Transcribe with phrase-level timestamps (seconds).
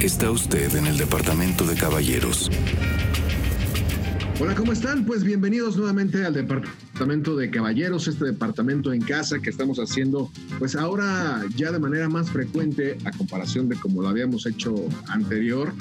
[0.00, 2.48] Está usted en el departamento de caballeros.
[4.40, 5.04] Hola, ¿cómo están?
[5.04, 10.76] Pues bienvenidos nuevamente al departamento de caballeros, este departamento en casa que estamos haciendo, pues
[10.76, 14.72] ahora ya de manera más frecuente a comparación de como lo habíamos hecho
[15.08, 15.72] anterior,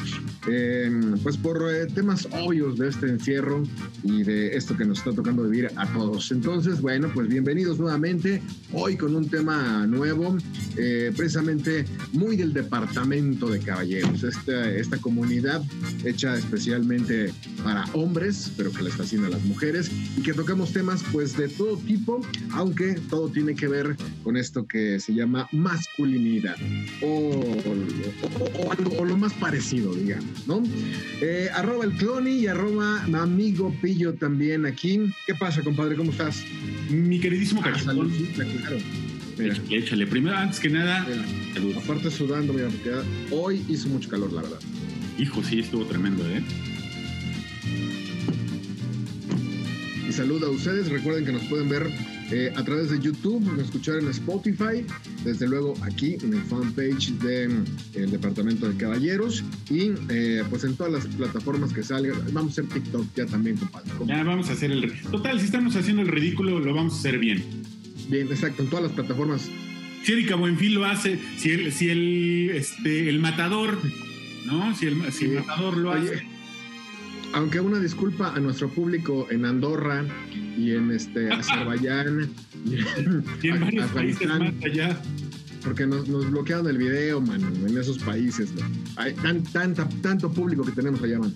[0.47, 3.61] em, pues por eh, temas obvios de este encierro
[4.03, 6.31] y de esto que nos está tocando vivir a todos.
[6.31, 8.41] Entonces, bueno, pues bienvenidos nuevamente,
[8.73, 10.37] hoy con un tema nuevo,
[10.75, 15.61] eh, precisamente muy del departamento de caballeros, esta, esta comunidad
[16.03, 17.31] hecha especialmente
[17.63, 21.47] para hombres pero que les fascina a las mujeres y que tocamos temas pues de
[21.47, 26.55] todo tipo, aunque todo tiene que ver con esto que se llama masculinidad
[27.01, 27.41] o,
[28.97, 30.63] o, lo más parecido, digamos, ¿no?
[31.21, 35.11] Eh, arroba el cloni y arroba amigo Pillo también aquí.
[35.25, 35.95] ¿Qué pasa, compadre?
[35.95, 36.43] ¿Cómo estás?
[36.89, 38.09] Mi queridísimo ah, claro.
[39.37, 39.55] Mira.
[39.69, 41.07] Échale, primero, antes que nada,
[41.83, 42.91] Aparte sudando, mira, porque
[43.31, 44.59] hoy hizo mucho calor, la verdad.
[45.17, 46.43] Hijo, sí, estuvo tremendo, ¿eh?
[50.11, 50.89] Y salud a ustedes.
[50.89, 51.89] Recuerden que nos pueden ver
[52.31, 54.85] eh, a través de YouTube, escuchar en Spotify,
[55.23, 60.75] desde luego aquí en el fanpage del el Departamento de Caballeros y eh, pues en
[60.75, 62.21] todas las plataformas que salgan.
[62.33, 63.89] Vamos a hacer TikTok ya también, compadre.
[64.05, 64.91] Ya vamos a hacer el...
[65.03, 67.43] Total, si estamos haciendo el ridículo, lo vamos a hacer bien.
[68.09, 69.49] Bien, exacto, en todas las plataformas.
[70.03, 73.77] Si Erika Buenfil lo hace, si el, si el, este, el matador,
[74.45, 74.75] ¿no?
[74.75, 76.30] Si el, si el matador lo hace
[77.33, 80.05] aunque una disculpa a nuestro público en Andorra
[80.57, 82.29] y en este Azerbaiyán
[82.65, 85.01] y en, varios países más allá.
[85.63, 88.51] Porque nos, nos, bloquearon el video, mano, en esos países.
[88.95, 91.35] Hay tan, tanta, tanto público que tenemos allá, man.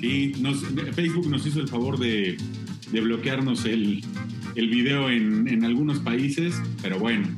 [0.00, 2.36] Sí, nos, Facebook nos hizo el favor de,
[2.90, 4.04] de bloquearnos el,
[4.56, 7.28] el video en, en algunos países, pero bueno,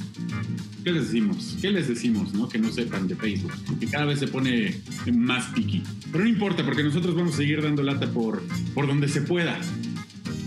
[0.87, 1.57] ¿qué les decimos?
[1.61, 2.49] ¿Qué les decimos, no?
[2.49, 4.81] Que no sepan de Facebook, que cada vez se pone
[5.13, 5.83] más piqui.
[6.13, 8.41] Pero no importa, porque nosotros vamos a seguir dando lata por,
[8.73, 9.59] por donde se pueda.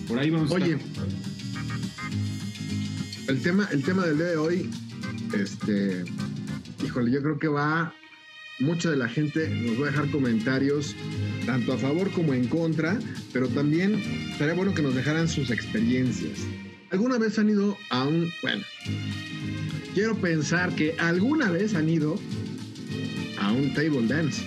[0.08, 0.78] Por ahí vamos Oye,
[3.28, 4.70] el tema, el tema del día de hoy,
[5.38, 6.06] este,
[6.86, 7.94] híjole, yo creo que va,
[8.60, 10.96] mucha de la gente nos va a dejar comentarios,
[11.46, 12.98] tanto a favor como en contra,
[13.34, 13.96] pero también
[14.32, 16.40] estaría bueno que nos dejaran sus experiencias.
[16.92, 18.64] ¿Alguna vez han ido a un, bueno,
[19.94, 22.20] quiero pensar que alguna vez han ido
[23.40, 24.44] a un table dance.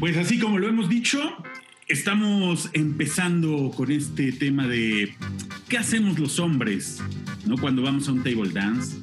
[0.00, 1.18] Pues así como lo hemos dicho,
[1.88, 5.14] estamos empezando con este tema de
[5.68, 7.02] qué hacemos los hombres,
[7.46, 7.56] ¿no?
[7.56, 8.96] Cuando vamos a un table dance,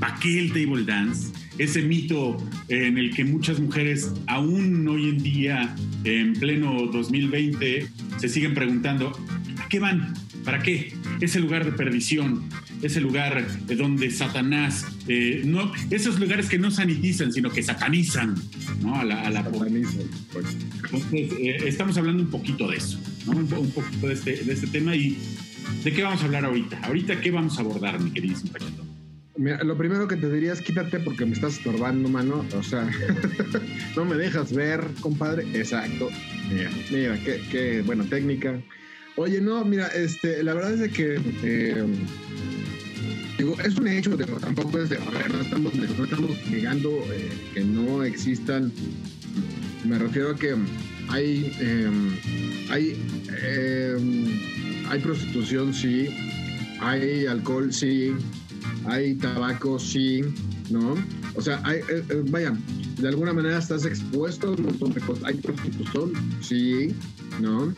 [0.00, 1.37] ¿para qué el table dance?
[1.58, 2.36] Ese mito
[2.68, 7.88] en el que muchas mujeres aún hoy en día, en pleno 2020,
[8.18, 9.12] se siguen preguntando,
[9.58, 10.14] ¿a qué van?
[10.44, 10.94] ¿Para qué?
[11.20, 12.48] Ese lugar de perdición,
[12.82, 18.34] ese lugar de donde Satanás, eh, no, esos lugares que no sanitizan, sino que satanizan
[18.80, 18.94] ¿no?
[18.94, 19.92] a la, a la Entonces,
[21.12, 23.32] eh, estamos hablando un poquito de eso, ¿no?
[23.32, 25.18] un, poquito de este, de este tema y
[25.84, 26.78] ¿de qué vamos a hablar ahorita?
[26.84, 28.87] Ahorita, ¿qué vamos a abordar, mi queridísimo Pachito?
[29.38, 32.44] Mira, lo primero que te diría es quítate porque me estás estorbando, mano.
[32.56, 32.90] O sea,
[33.96, 35.46] no me dejas ver, compadre.
[35.54, 36.10] Exacto.
[36.50, 38.60] Mira, mira, qué, qué buena técnica.
[39.14, 41.84] Oye, no, mira, este, la verdad es que eh,
[43.38, 46.90] digo, es un hecho, pero tampoco es de, a ver, no estamos, no estamos negando
[47.12, 48.72] eh, que no existan.
[49.84, 50.56] Me refiero a que
[51.10, 52.16] hay, em,
[52.70, 53.00] hay,
[53.40, 54.26] em,
[54.88, 56.08] hay prostitución, sí,
[56.80, 58.12] hay alcohol, sí,
[58.86, 60.22] hay tabaco, sí,
[60.70, 60.94] ¿no?
[61.34, 62.56] O sea, hay, eh, eh, vaya,
[62.98, 65.24] de alguna manera estás expuesto a un montón de cosas.
[65.24, 66.94] Hay prostitución, sí,
[67.40, 67.72] ¿no?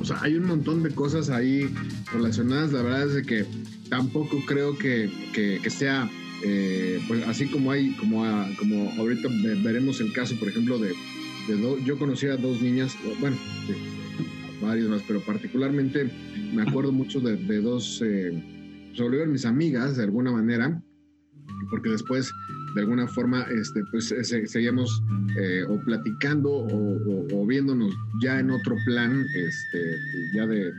[0.00, 1.68] O sea, hay un montón de cosas ahí
[2.12, 2.72] relacionadas.
[2.72, 3.46] La verdad es de que
[3.88, 6.08] tampoco creo que, que, sea,
[6.44, 8.24] eh, pues así como hay, como,
[8.58, 9.28] como ahorita
[9.62, 10.88] veremos el caso, por ejemplo, de,
[11.48, 13.36] de yo conocí a dos niñas, bueno,
[14.60, 16.10] varios más, pero particularmente
[16.52, 18.02] me acuerdo mucho de, dos
[18.98, 20.82] se volvieron mis amigas de alguna manera,
[21.70, 22.32] porque después
[22.74, 24.12] de alguna forma este, pues,
[24.46, 25.02] seguíamos
[25.36, 29.96] eh, o platicando o, viéndonos ya en otro plan, este,
[30.34, 30.72] ya de,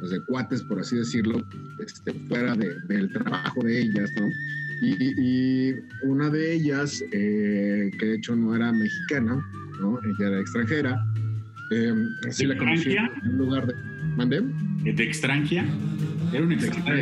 [0.00, 1.46] pues, de, cuates, por así decirlo,
[1.78, 4.28] este, fuera del trabajo de ellas, ¿no?
[4.80, 5.74] Y,
[6.04, 9.44] una de ellas, eh, que de hecho no era mexicana,
[9.80, 9.98] ¿no?
[10.02, 11.04] Ella era extranjera.
[11.70, 11.94] Eh,
[12.28, 13.95] así la conocí en un lugar de...
[14.16, 14.42] ¿Mandé?
[14.82, 15.66] ¿De extranjera?
[16.32, 17.00] Era una extranjera.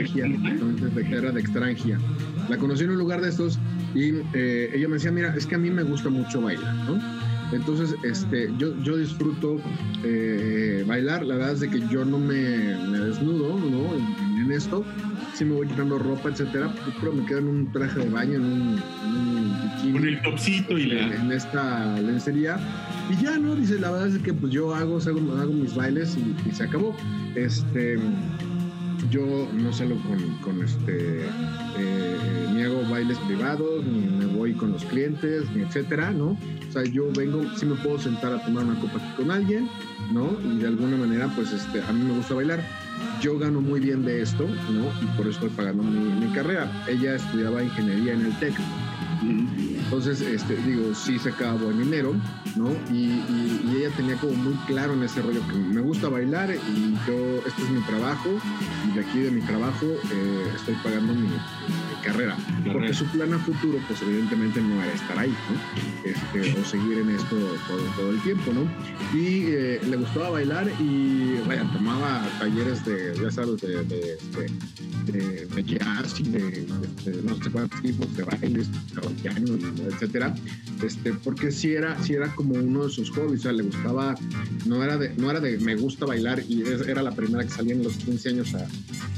[1.11, 1.99] Era de extranjera.
[2.49, 3.59] La conocí en un lugar de estos
[3.95, 7.01] y eh, ella me decía, mira, es que a mí me gusta mucho bailar, ¿no?
[7.53, 9.59] Entonces, este, yo, yo disfruto
[10.03, 11.25] eh, bailar.
[11.25, 13.95] La verdad es de que yo no me, me desnudo, ¿no?
[13.95, 14.85] En, en, esto.
[15.35, 16.75] Sí me voy quitando ropa, etcétera.
[17.01, 19.34] Pero me quedo en un traje de baño, en un, en un
[19.93, 21.15] Con el topsito y la...
[21.15, 22.59] En esta lencería.
[23.11, 23.55] Y ya, ¿no?
[23.55, 26.65] Dice, la verdad es que pues yo hago, hago, hago mis bailes y, y se
[26.65, 26.97] acabó.
[27.35, 27.99] Este
[29.11, 31.27] yo no salgo con, con este,
[31.79, 36.37] eh, ni hago bailes privados, ni me voy con los clientes, ni etcétera, ¿no?
[36.69, 39.69] O sea, yo vengo, sí me puedo sentar a tomar una copa aquí con alguien,
[40.13, 40.37] ¿no?
[40.45, 42.61] Y de alguna manera, pues este, a mí me gusta bailar.
[43.21, 44.87] Yo gano muy bien de esto, ¿no?
[45.03, 46.71] Y por eso estoy pagando mi, mi carrera.
[46.89, 48.55] Ella estudiaba ingeniería en el TEC.
[49.97, 52.17] Entonces, este, digo, sí sacaba buen dinero,
[52.57, 52.69] ¿no?
[52.93, 53.23] Y,
[53.77, 57.63] ella tenía como muy claro en ese rollo que me gusta bailar y yo, este
[57.63, 58.29] es mi trabajo
[58.89, 61.29] y de aquí de mi trabajo eh, estoy pagando mi,
[62.05, 62.37] carrera.
[62.73, 66.11] Porque su plan a futuro, pues evidentemente no era estar ahí, ¿no?
[66.11, 67.37] Este, o seguir en esto
[67.67, 68.63] todo, todo el tiempo, ¿no?
[69.19, 74.19] Y eh, le gustaba bailar y, vaya, tomaba talleres de, ya sabes, de, de,
[75.07, 76.67] de, de jazz y de,
[77.23, 78.69] no sé cuántos tipos de bailes,
[79.93, 80.35] etcétera,
[80.83, 84.15] este, porque sí era, sí era como uno de sus hobbies, o sea, le gustaba,
[84.67, 87.75] no era de, no era de me gusta bailar y era la primera que salía
[87.75, 88.67] en los 15 años a,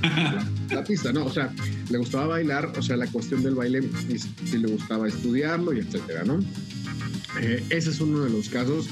[0.03, 1.53] a la, la, pista, no, o sea,
[1.91, 3.83] le gustaba bailar, o sea, la cuestión del baile,
[4.45, 6.41] si le gustaba estudiarlo y etcétera, ¿no?
[7.41, 8.89] Eh, ese es uno de los casos,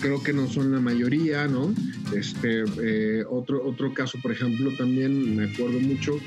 [0.00, 1.74] creo que no son la mayoría, ¿no?
[2.16, 6.18] Este, eh, otro, otro caso, por ejemplo, también me acuerdo mucho,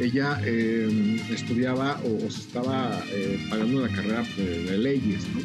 [0.00, 3.02] ella eh, estudiaba o, se estaba
[3.48, 5.40] pagando la carrera de, leyes, ¿no?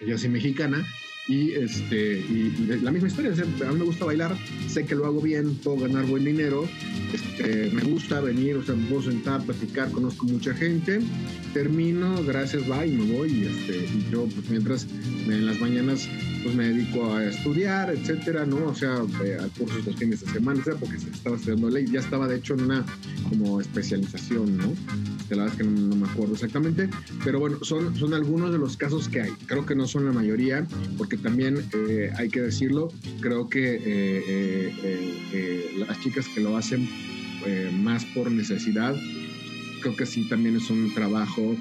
[0.00, 0.86] Ella es mexicana
[1.28, 2.52] y, este, y,
[2.82, 4.36] la misma historia, a mí me gusta bailar,
[4.68, 6.68] sé que lo hago bien, puedo ganar buen dinero,
[7.12, 11.00] este, me gusta venir, o sea, me puedo sentar, platicar, conozco mucha gente,
[11.54, 14.86] termino, gracias, y me voy, y, este, y yo pues mientras
[15.26, 16.08] en las mañanas
[16.42, 18.66] pues me dedico a estudiar, etcétera, ¿no?
[18.66, 22.00] O sea, eh, a cursos los fines de semana, sea, porque estaba estudiando ley, ya
[22.00, 22.84] estaba de hecho en una
[23.28, 24.74] como especialización, ¿no?
[25.28, 26.88] De la verdad es que no, no, me acuerdo exactamente,
[27.24, 29.30] pero bueno, son, son algunos de los casos que hay.
[29.46, 30.66] Creo que no son la mayoría,
[30.98, 34.72] porque también eh, hay que decirlo, creo que eh,
[35.32, 36.88] eh las chicas que lo hacen
[37.82, 38.94] más por necesidad,
[39.80, 41.56] creo que sí también es un trabajo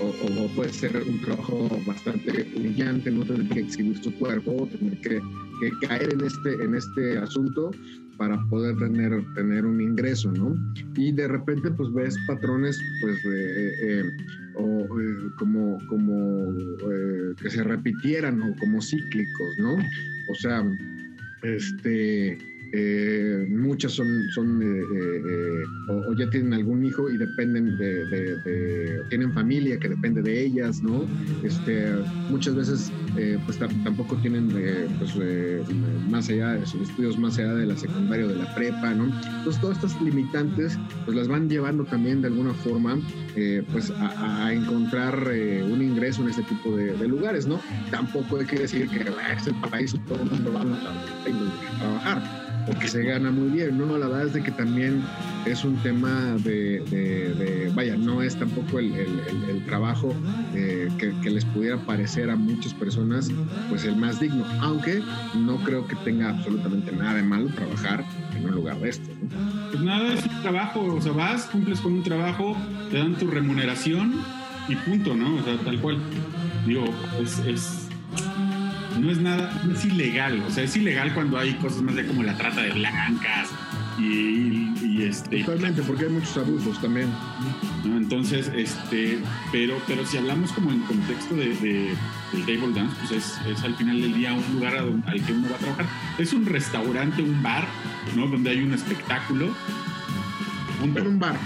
[0.00, 5.00] o, o, puede ser un trabajo bastante humillante, no tener que exhibir su cuerpo, tener
[5.00, 5.20] que,
[5.60, 7.70] que, caer en este, en este asunto
[8.18, 10.54] para poder tener, tener un ingreso, ¿no?
[10.96, 14.04] Y de repente pues ves patrones pues eh, eh,
[14.56, 16.52] o, eh, como, como
[17.40, 19.76] que se repitieran o como cíclicos, ¿no?
[20.28, 20.64] O sea,
[21.42, 22.38] este
[22.72, 29.32] eh, muchas son, son eh, eh, o, ya tienen algún hijo y dependen de, tienen
[29.32, 31.06] familia que depende de ellas, ¿no?
[31.42, 31.92] Este,
[32.28, 34.48] muchas veces eh, pues tampoco tienen
[34.98, 35.14] pues,
[36.10, 39.04] más allá de sus estudios más allá de la secundaria o de la prepa, ¿no?
[39.38, 42.98] Entonces todas estas limitantes pues las van llevando también de alguna forma
[43.72, 45.16] pues a, a encontrar
[45.70, 47.60] un ingreso en este tipo de, lugares, ¿no?
[47.90, 52.86] Tampoco hay que decir que es el paraíso, todo el mundo va a trabajar porque
[52.86, 53.96] se gana muy bien, ¿no?
[53.96, 55.02] La verdad es de que también
[55.46, 60.14] es un tema de, vaya, no es tampoco el, trabajo
[60.54, 63.30] eh, que, que, les pudiera parecer a muchas personas,
[63.68, 65.02] pues el más digno, aunque
[65.34, 68.04] no creo que tenga absolutamente nada de malo trabajar
[68.36, 69.14] en un lugar de este.
[69.14, 69.70] ¿no?
[69.70, 72.56] Pues nada, es un trabajo, o sea, vas, cumples con un trabajo,
[72.90, 74.14] te dan tu remuneración
[74.68, 75.36] y punto, ¿no?
[75.36, 75.98] O sea, tal cual.
[76.66, 76.84] Digo,
[77.22, 77.87] es, es
[78.98, 82.06] no es nada, no es ilegal, o sea, es ilegal cuando hay cosas más de
[82.06, 83.48] como la trata de blancas
[83.98, 85.42] y, y este...
[85.42, 87.08] Totalmente, porque hay muchos abusos también.
[87.84, 87.96] ¿no?
[87.96, 89.18] Entonces, este,
[89.50, 91.94] pero, pero si hablamos como en contexto de, de
[92.32, 95.48] del table dance, pues es, es, al final del día un lugar al que uno
[95.50, 95.86] va a trabajar.
[96.18, 97.66] Es un restaurante, un bar,
[98.16, 98.26] ¿no?
[98.26, 99.54] Donde hay un espectáculo.
[100.82, 101.36] Un bar.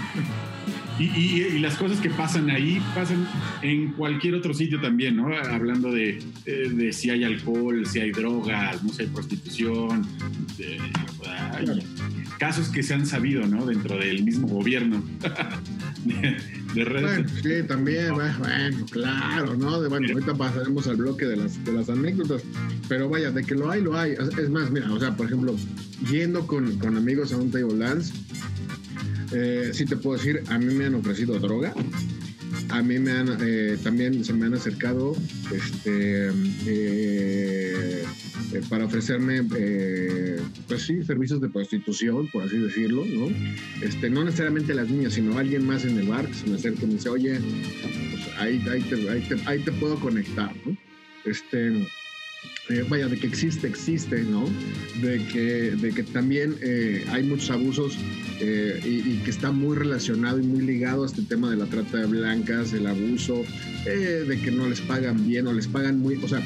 [0.99, 3.27] Y, y, y, las cosas que pasan ahí pasan
[3.61, 5.35] en cualquier otro sitio también, ¿no?
[5.35, 10.05] Hablando de, de, de si hay alcohol, si hay drogas, no sé, prostitución,
[10.57, 10.79] de,
[11.27, 11.65] hay
[12.37, 13.65] casos que se han sabido, ¿no?
[13.65, 15.01] Dentro del mismo gobierno.
[16.03, 17.01] de, redes.
[17.01, 19.87] Bueno, sí, también, bueno, claro, ¿no?
[19.87, 22.43] Bueno, ahorita pasaremos al bloque de las, de las anécdotas,
[22.89, 24.11] pero vaya, de que lo hay, lo hay.
[24.11, 25.55] Es más, mira, o sea, por ejemplo,
[26.11, 28.13] yendo con, con amigos a un table dance,
[29.33, 31.73] eh, sí te puedo decir, a mí me han ofrecido droga.
[32.69, 35.15] A mí me han, eh, también se me han acercado
[35.51, 36.29] este,
[36.67, 38.03] eh,
[38.69, 43.27] para ofrecerme, eh, pues sí, servicios de prostitución, por así decirlo, ¿no?
[43.81, 46.83] Este, no necesariamente las niñas, sino alguien más en el bar que se me acerca
[46.83, 47.39] y me dice, oye,
[48.11, 50.77] pues ahí, ahí, te, ahí te puedo conectar, ¿no?
[51.25, 51.87] este,
[52.69, 54.45] eh, vaya, de que existe, existe, ¿no?
[55.01, 57.97] De que, de que también eh, hay muchos abusos
[58.39, 61.97] eh, y, que está muy relacionado y muy ligado a este tema de la trata
[61.97, 63.43] de blancas, el abuso,
[63.85, 66.41] de que no les pagan bien o les pagan muy, o sea,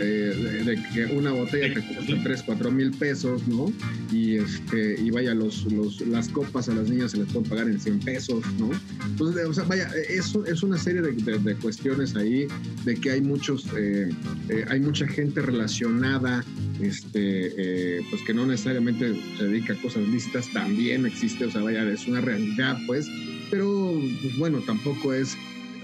[0.00, 3.72] eh, de, que una botella te cuesta 3, 4 mil pesos, ¿no?
[4.10, 7.68] Y, este, y vaya, los, los, las copas a las niñas se les pueden pagar
[7.68, 8.70] en 100 pesos, ¿no?
[9.06, 12.46] Entonces, o sea, vaya, eso es una serie de, cuestiones ahí,
[12.84, 14.10] de que hay muchos, eh,
[14.48, 16.44] eh, hay mucha gente relacionada,
[16.80, 21.88] este, pues que no necesariamente se dedica a cosas lícitas, también existe, o sea, vaya,
[21.90, 23.06] es una realidad, pues,
[23.50, 25.36] pero, pues bueno, tampoco es,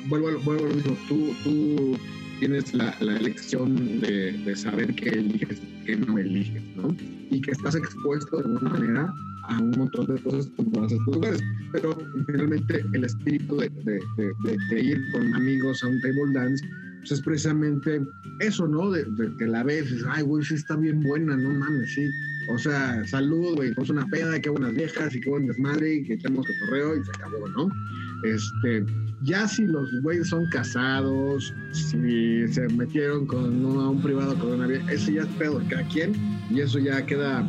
[0.07, 1.99] vuelvo, vuelvo a lo mismo, tú, tú
[2.39, 6.95] tienes la, elección de, saber qué eliges, qué no eliges, ¿no?
[7.31, 9.15] Y que estás expuesto de alguna manera
[9.45, 11.41] a un montón de cosas a estos lugares.
[11.73, 13.71] Pero finalmente el espíritu de,
[14.71, 16.65] de, ir con amigos a un table dance
[16.99, 18.01] pues es precisamente
[18.41, 18.91] eso, ¿no?
[18.91, 19.07] De,
[19.39, 22.11] que la ves, ay, güey, sí está bien buena, no mames, sí.
[22.51, 26.05] O sea, salud, güey, pues una peda, qué buenas viejas y qué buen desmadre y
[26.05, 27.69] que tenemos cotorreo y se acabó, ¿no?
[28.23, 28.85] Este,
[29.23, 34.93] ya si los güeyes son casados, si se metieron con un privado con una vieja,
[34.93, 36.15] eso ya es pedo cada quien
[36.51, 37.49] y eso ya queda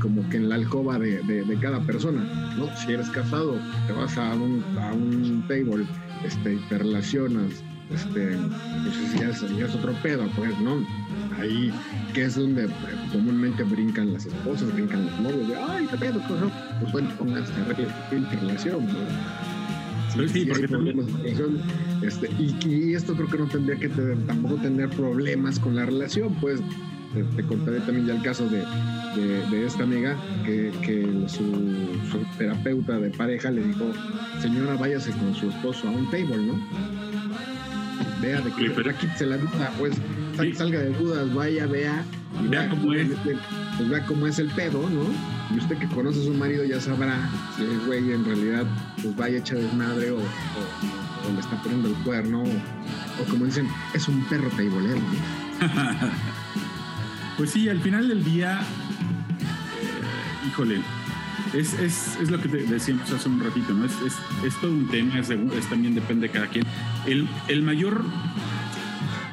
[0.00, 2.68] como que en la alcoba de, de, cada persona, ¿no?
[2.76, 5.86] Si eres casado, te vas a un, a un table
[6.24, 8.36] este, y te relacionas, este,
[8.82, 10.84] pues ya es, ya es otro pedo, pues, ¿no?
[11.38, 11.72] Ahí,
[12.14, 12.68] que es donde
[13.12, 16.40] comúnmente brincan las esposas, brincan los novios, de, ay, qué pedo, pues,
[16.80, 19.55] pues bueno, pónganse a relación, ¿no?
[20.28, 20.66] Sí, porque
[22.02, 26.60] este, y, esto creo que no tendría que tampoco tener problemas con la relación, pues
[27.36, 28.62] te, contaré también ya el caso de,
[29.50, 31.44] de, esta amiga que, que su,
[32.38, 33.92] terapeuta de pareja le dijo,
[34.40, 36.54] señora, váyase con su esposo a un table, ¿no?
[38.20, 39.94] Vea, de que aquí se la duda, pues
[40.54, 42.04] salga de dudas, vaya, vea.
[42.42, 43.08] Y vea, cómo es.
[43.76, 45.04] Pues vea cómo es el pedo, ¿no?
[45.54, 48.66] Y usted que conoce a su marido ya sabrá si el güey en realidad
[49.00, 54.08] pues vaya hecha desmadre o, o, le está poniendo el cuerno o, como dicen, es
[54.08, 55.00] un perro teibolero.
[57.36, 60.80] pues sí, al final del día, eh, híjole,
[61.54, 63.84] es, es, es, lo que te decíamos hace un ratito, ¿no?
[63.84, 64.14] Es, es,
[64.44, 65.28] es todo un tema, es,
[65.68, 66.64] también depende de cada quien.
[67.06, 68.04] El, el mayor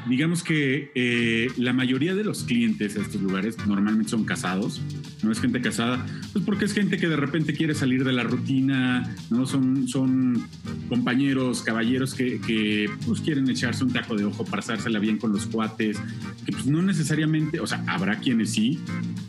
[0.08, 4.82] digamos que eh, la mayoría de los clientes a estos lugares normalmente son casados,
[5.24, 8.24] no es gente casada, pues porque es gente que de repente quiere salir de la
[8.24, 9.46] rutina, ¿no?
[9.46, 10.48] Son, son
[10.90, 15.98] compañeros, caballeros que, pues quieren echarse un taco de ojo, pasársela bien con los cuates,
[16.46, 18.80] que pues no necesariamente, o sea, habrá quienes sí,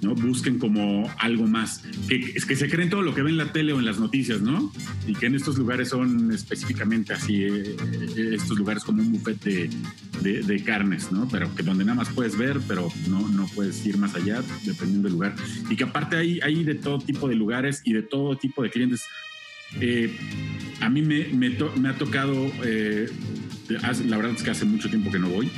[0.03, 0.15] ¿no?
[0.15, 3.53] Busquen como algo más, que es que se creen todo lo que ven en la
[3.53, 4.73] tele o en las noticias, ¿no?
[5.07, 7.77] Y que en estos lugares son específicamente así, eh,
[8.17, 11.29] eh, estos lugares como un buffet de, de carnes, ¿no?
[11.29, 15.09] Pero que donde nada más puedes ver, pero no, no puedes ir más allá, dependiendo
[15.09, 15.35] del lugar.
[15.71, 18.71] Y que aparte hay, hay de todo tipo de lugares y de todo tipo de
[18.71, 19.05] clientes.
[19.81, 20.17] Eh,
[20.81, 23.09] a mí me, me, me ha tocado, eh,
[23.69, 25.51] la verdad es que hace mucho tiempo que no voy,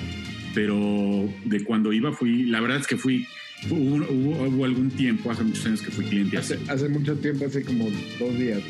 [0.54, 3.26] pero de cuando iba fui, la verdad es que fui
[3.70, 6.36] Hubo, hubo, algún tiempo, hace muchos años que fui cliente.
[6.36, 8.62] Hace, hace mucho tiempo, hace como dos días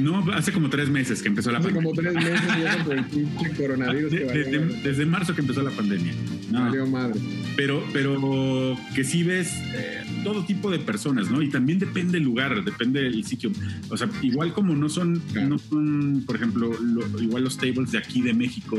[0.00, 1.82] no, hace como tres meses que empezó la pandemia.
[1.82, 4.10] Como tres meses ya el pinche coronavirus.
[4.82, 6.12] desde, marzo que empezó la pandemia.
[6.50, 7.20] No, madre.
[7.56, 11.42] Pero, pero que sí ves eh, todo tipo de personas, ¿no?
[11.42, 13.50] Y también depende el lugar, depende del sitio.
[13.88, 16.70] O sea, igual como no son, no son por ejemplo,
[17.20, 18.78] igual los tables de aquí de México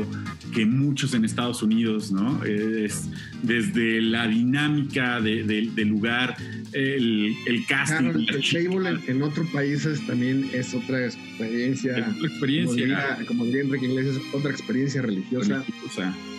[0.52, 2.42] que muchos en Estados Unidos, ¿no?
[2.44, 3.08] Es
[3.42, 6.36] desde la dinámica del lugar,
[6.72, 8.26] el, el casting.
[8.28, 11.92] el table en, otros países también es otra experiencia.
[11.92, 13.18] Otra experiencia.
[13.26, 15.64] Como diría, Enrique Iglesias, otra experiencia religiosa.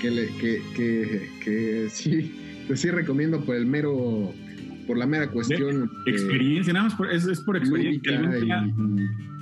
[0.02, 2.32] Que, le, que, que, que, sí,
[2.68, 4.34] que sí recomiendo por el mero,
[4.88, 5.92] por la mera cuestión.
[6.06, 8.22] De experiencia, nada más por, es, por experiencia.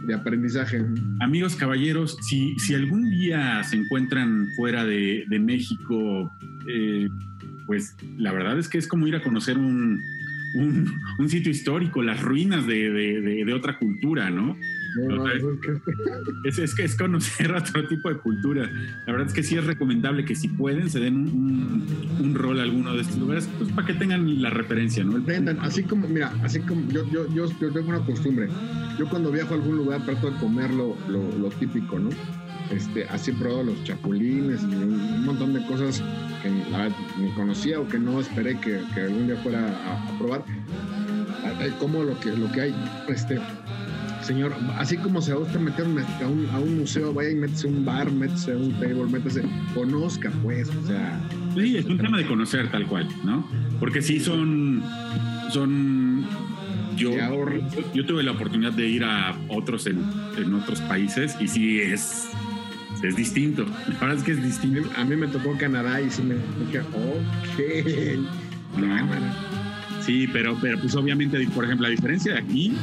[0.05, 0.83] de aprendizaje.
[1.21, 6.31] Amigos caballeros, si, si algún día se encuentran fuera de, de México,
[6.67, 7.07] eh,
[7.67, 10.01] pues la verdad es que es como ir a conocer un,
[10.53, 14.57] un, sitio histórico, las ruinas de, de, otra cultura, ¿no?
[16.43, 16.83] es, que...
[16.83, 18.69] es, conocer otro tipo de cultura.
[19.05, 21.15] La verdad es que sí es recomendable que si pueden se den
[22.19, 25.23] un, rol a alguno de estos lugares, pues para que tengan la referencia, ¿no?
[25.61, 28.47] así como, mira, así como yo, yo, yo, tengo una costumbre.
[28.97, 32.09] Yo cuando viajo a algún lugar trato de comer lo, lo típico, ¿no?
[32.71, 36.03] Este, así probado los chapulines y un, montón de cosas
[36.43, 40.43] que la ni conocía o que no esperé que, algún día fuera a, probar.
[41.79, 42.75] Como lo que, lo que hay,
[43.07, 43.39] este,
[44.21, 47.83] señor, así como se gusta meter a un, a un museo, vaya y métese un
[47.83, 51.19] bar, métese un table, métese, conozca pues, o sea,
[51.55, 53.47] Sí, es un tema de conocer tal cual, ¿no?
[53.79, 54.83] Porque sí son,
[55.51, 56.25] son
[56.95, 57.11] yo,
[57.93, 60.03] yo, tuve la oportunidad de ir a otros en,
[60.37, 62.29] en, otros países y sí es,
[63.03, 63.65] es distinto.
[63.87, 64.89] La verdad es que es distinto.
[64.95, 68.19] A mí me tocó Canadá y sí me dije, ok.
[70.05, 72.73] Sí, pero, pero pues obviamente, por ejemplo, la diferencia de aquí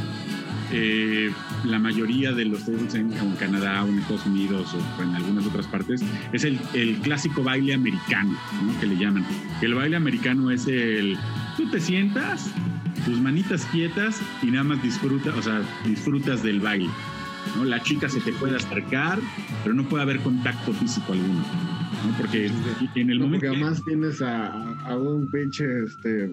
[0.72, 1.30] eh,
[1.64, 5.66] la mayoría de los tables en, Canadá o en Estados Unidos o en algunas otras
[5.68, 8.80] partes es el, el clásico baile americano, ¿no?
[8.80, 9.24] que le llaman.
[9.62, 11.16] El baile americano es el,
[11.56, 12.50] tú te sientas,
[13.04, 16.90] tus manitas quietas y nada más disfrutas, o sea, disfrutas del baile.
[17.56, 17.64] ¿No?
[17.64, 19.18] La chica se te puede acercar,
[19.62, 21.44] pero no puede haber contacto físico alguno.
[22.04, 22.16] ¿no?
[22.18, 22.50] Porque
[22.94, 23.46] en el momento...
[23.46, 24.52] Porque además tienes a,
[24.86, 26.30] a un pinche este,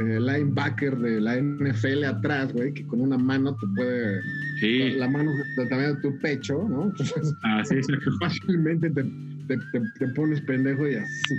[0.00, 4.22] eh, linebacker de la NFL atrás, güey, que con una mano te puede.
[4.58, 4.90] Sí.
[4.96, 5.30] La mano
[5.68, 6.84] también de tu pecho, ¿no?
[6.90, 7.76] Entonces, ah, sí,
[8.18, 9.02] fácilmente te,
[9.48, 9.58] te,
[9.98, 11.34] te, pones pendejo y así.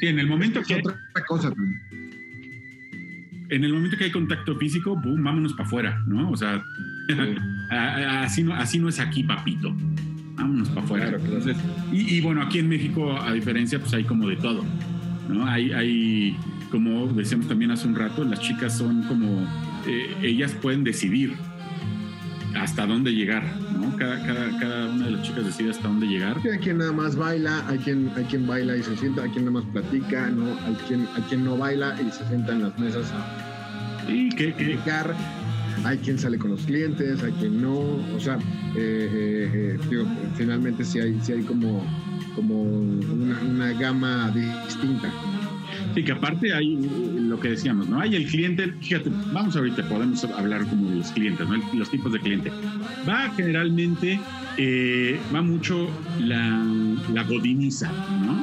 [0.00, 0.76] Sí, en el momento que.
[0.76, 0.96] otra
[1.28, 1.52] cosa,
[3.50, 6.28] En el momento que hay contacto físico, boom, vámonos para afuera, ¿no?
[6.30, 6.60] O sea,
[7.70, 9.74] así, no, así no es aquí, papito.
[10.34, 11.06] Vámonos para afuera.
[11.08, 11.56] Claro, Entonces,
[11.92, 14.64] y, y, bueno, aquí en México, a diferencia, pues hay como de todo,
[15.28, 15.46] ¿no?
[15.46, 15.72] Hay.
[15.72, 16.36] hay
[16.72, 19.46] como decíamos también hace un rato, las chicas son como,
[19.86, 21.34] eh, ellas pueden decidir
[22.58, 23.44] hasta dónde llegar,
[23.78, 23.94] ¿no?
[23.96, 26.38] Cada, cada, cada, una de las chicas decide hasta dónde llegar.
[26.50, 29.44] Hay quien nada más baila, hay quien, hay quien baila y se sienta, hay quien
[29.44, 30.46] nada más platica, ¿no?
[30.66, 34.54] Hay quien, hay quien no baila y se sienta en las mesas a ¿Y qué,
[34.54, 34.78] qué?
[35.84, 38.38] Hay quien sale con los clientes, hay quien no, o sea,
[38.76, 40.04] eh, eh,
[40.36, 41.84] finalmente sí hay, sí hay como,
[42.34, 45.12] como una, una gama distinta.
[45.94, 46.76] Sí, que aparte hay
[47.28, 48.00] lo que decíamos, ¿no?
[48.00, 51.56] Hay el cliente, fíjate, vamos ahorita, podemos hablar como de los clientes, ¿no?
[51.74, 52.50] Los tipos de cliente.
[53.08, 54.20] Va generalmente,
[54.56, 56.64] eh, va mucho la,
[57.12, 57.90] la godiniza,
[58.24, 58.42] ¿no?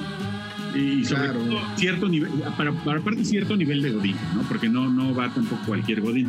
[0.77, 4.43] Y sobre todo cierto nivel, para, para parte cierto nivel de godín, ¿no?
[4.43, 6.27] Porque no, no va tampoco cualquier godín.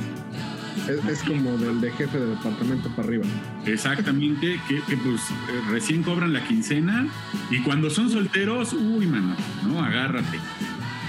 [1.08, 3.24] Es, como del de jefe de departamento para arriba.
[3.66, 7.06] Exactamente, que, que, pues eh, recién cobran la quincena
[7.50, 9.82] y cuando son solteros, uy, mano, ¿no?
[9.82, 10.38] Agárrate.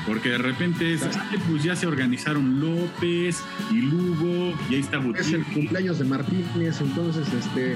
[0.06, 1.08] Porque de repente es,
[1.48, 6.82] pues ya se organizaron López y Lugo, y ahí está Es el cumpleaños de Martínez,
[6.82, 7.76] entonces este,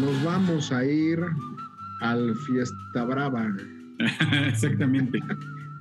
[0.00, 1.18] nos vamos a ir
[2.00, 3.54] al Fiesta Brava.
[4.48, 5.20] Exactamente.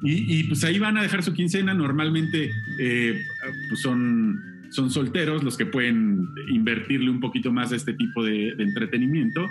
[0.03, 1.73] y, pues ahí van a dejar su quincena.
[1.73, 3.21] Normalmente eh,
[3.67, 4.41] pues son,
[4.73, 9.49] son solteros los que pueden invertirle un poquito más a este tipo de, entretenimiento.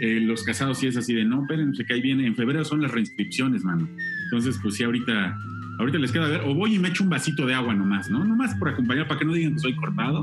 [0.00, 2.26] Eh, los casados sí es así de no, espérense que ahí viene.
[2.26, 3.88] En febrero son las reinscripciones, mano.
[4.24, 5.36] Entonces, pues sí, ahorita
[5.78, 8.24] Ahorita les queda ver, o voy y me echo un vasito de agua nomás, ¿no?
[8.24, 10.22] Nomás por acompañar, para que no digan que soy cortado.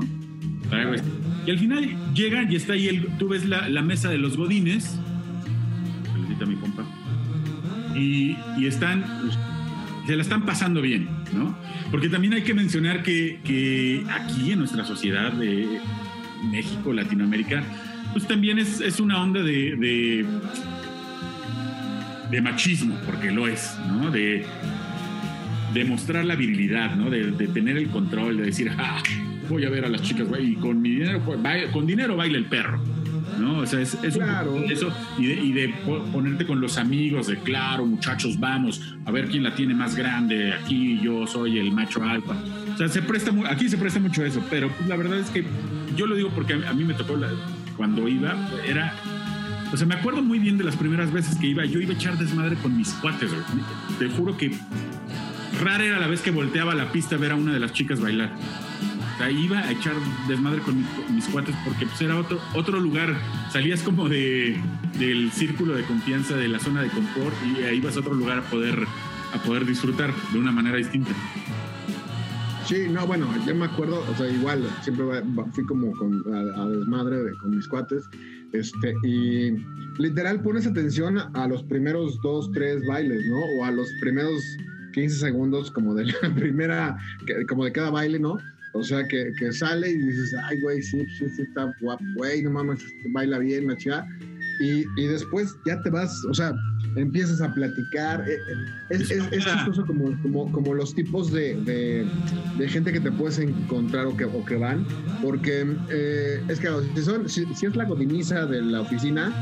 [1.46, 4.36] Y al final llega y está ahí, el, tú ves la, la mesa de los
[4.36, 4.98] godines,
[6.12, 6.84] felicita mi compa,
[7.94, 9.04] y, y están,
[10.06, 11.56] se la están pasando bien, ¿no?
[11.90, 15.80] Porque también hay que mencionar que, que aquí en nuestra sociedad de
[16.50, 17.62] México, Latinoamérica,
[18.12, 20.26] pues también es, es una onda de, de,
[22.30, 24.10] de machismo, porque lo es, ¿no?
[24.10, 24.44] De,
[25.74, 27.10] demostrar la virilidad, ¿no?
[27.10, 29.02] De, tener el control, de decir, ah,
[29.48, 31.38] voy a ver a las chicas, güey, y con mi dinero, pues,
[31.72, 32.80] con dinero baila el perro.
[33.38, 33.58] ¿No?
[33.58, 34.56] O sea, es, claro.
[34.64, 35.68] eso y de, y de,
[36.12, 40.52] ponerte con los amigos de, claro, muchachos, vamos, a ver quién la tiene más grande,
[40.52, 42.34] aquí yo soy el macho alfa.
[42.72, 45.44] O sea, se presta, aquí se presta mucho eso, pero pues, la verdad es que
[45.96, 47.14] yo lo digo porque a mí me tocó
[47.76, 48.34] cuando iba,
[48.66, 48.94] era...
[49.72, 51.96] O sea, me acuerdo muy bien de las primeras veces que iba, yo iba a
[51.96, 53.32] echar desmadre con mis cuates,
[53.98, 54.56] Te juro que
[55.60, 58.00] rara era la vez que volteaba la pista a ver a una de las chicas
[58.00, 58.30] bailar.
[59.18, 59.94] Sea, iba a echar
[60.28, 63.14] desmadre con, mis cuates porque pues era otro, otro lugar.
[63.52, 64.60] Salías como de,
[64.98, 68.38] del círculo de confianza, de la zona de confort y ahí vas a otro lugar
[68.38, 68.76] a poder,
[69.32, 71.12] a poder disfrutar de una manera distinta.
[72.66, 75.04] Sí, no, bueno, yo me acuerdo, o sea, igual, siempre
[75.52, 75.92] fui como
[76.32, 78.08] a, desmadre con mis cuates,
[78.52, 79.62] este, y
[79.98, 83.38] literal pones atención a los primeros dos, tres bailes, ¿no?
[83.58, 84.40] O a los primeros
[84.94, 86.96] 15 segundos como de la primera,
[87.48, 88.38] como de cada baile, ¿no?
[88.74, 92.42] O sea, que, que sale y dices, ay, güey, sí, sí, sí, está guapo, güey,
[92.42, 92.80] no mames,
[93.12, 94.06] baila bien, la chica.
[94.60, 96.52] Y, y, después ya te vas, o sea,
[96.96, 98.28] empiezas a platicar.
[98.28, 98.38] Eh, eh,
[98.90, 102.06] es, es, es chistoso como, como, como, los tipos de, de,
[102.58, 104.84] de, gente que te puedes encontrar o que, o que van,
[105.22, 109.32] porque eh, es que si, son, si, si, es la cotiniza de la oficina,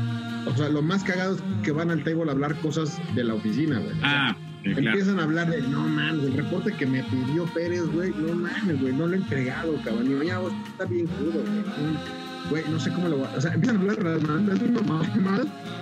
[0.47, 3.33] o sea, lo más cagado es que van al table a hablar cosas de la
[3.33, 3.95] oficina, güey.
[4.03, 8.33] Ah, Empiezan a hablar de, no mames, el reporte que me pidió Pérez, güey, no
[8.33, 10.21] mames, güey, no lo he entregado, cabrón.
[10.23, 12.49] Y ya, está bien crudo, güey.
[12.49, 13.37] güey, no sé cómo lo voy a...
[13.37, 15.03] O sea, empiezan a hablar las es una mamá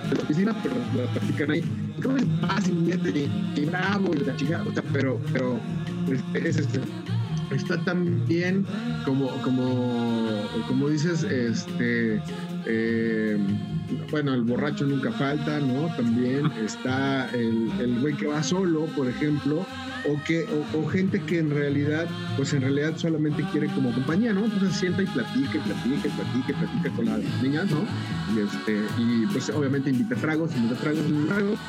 [0.09, 1.63] de la oficina, pero las practican ahí.
[2.01, 5.59] ¿Cómo es fácil, y bravo, y la chica, o sea, pero, pero,
[6.33, 6.79] es, es este
[7.55, 8.65] está tan bien
[9.05, 12.21] como, como, como dices, este,
[12.65, 13.37] eh,
[14.09, 15.87] bueno, el borracho nunca falta, ¿no?
[15.95, 19.65] También está el, el güey que va solo, por ejemplo,
[20.05, 24.45] o que o, gente que en realidad pues en realidad solamente quiere como compañía no
[24.45, 27.85] entonces sienta y platica y platica y platica platica con las niñas no
[28.35, 31.59] y este y pues obviamente invita tragos invita tragos invita tragos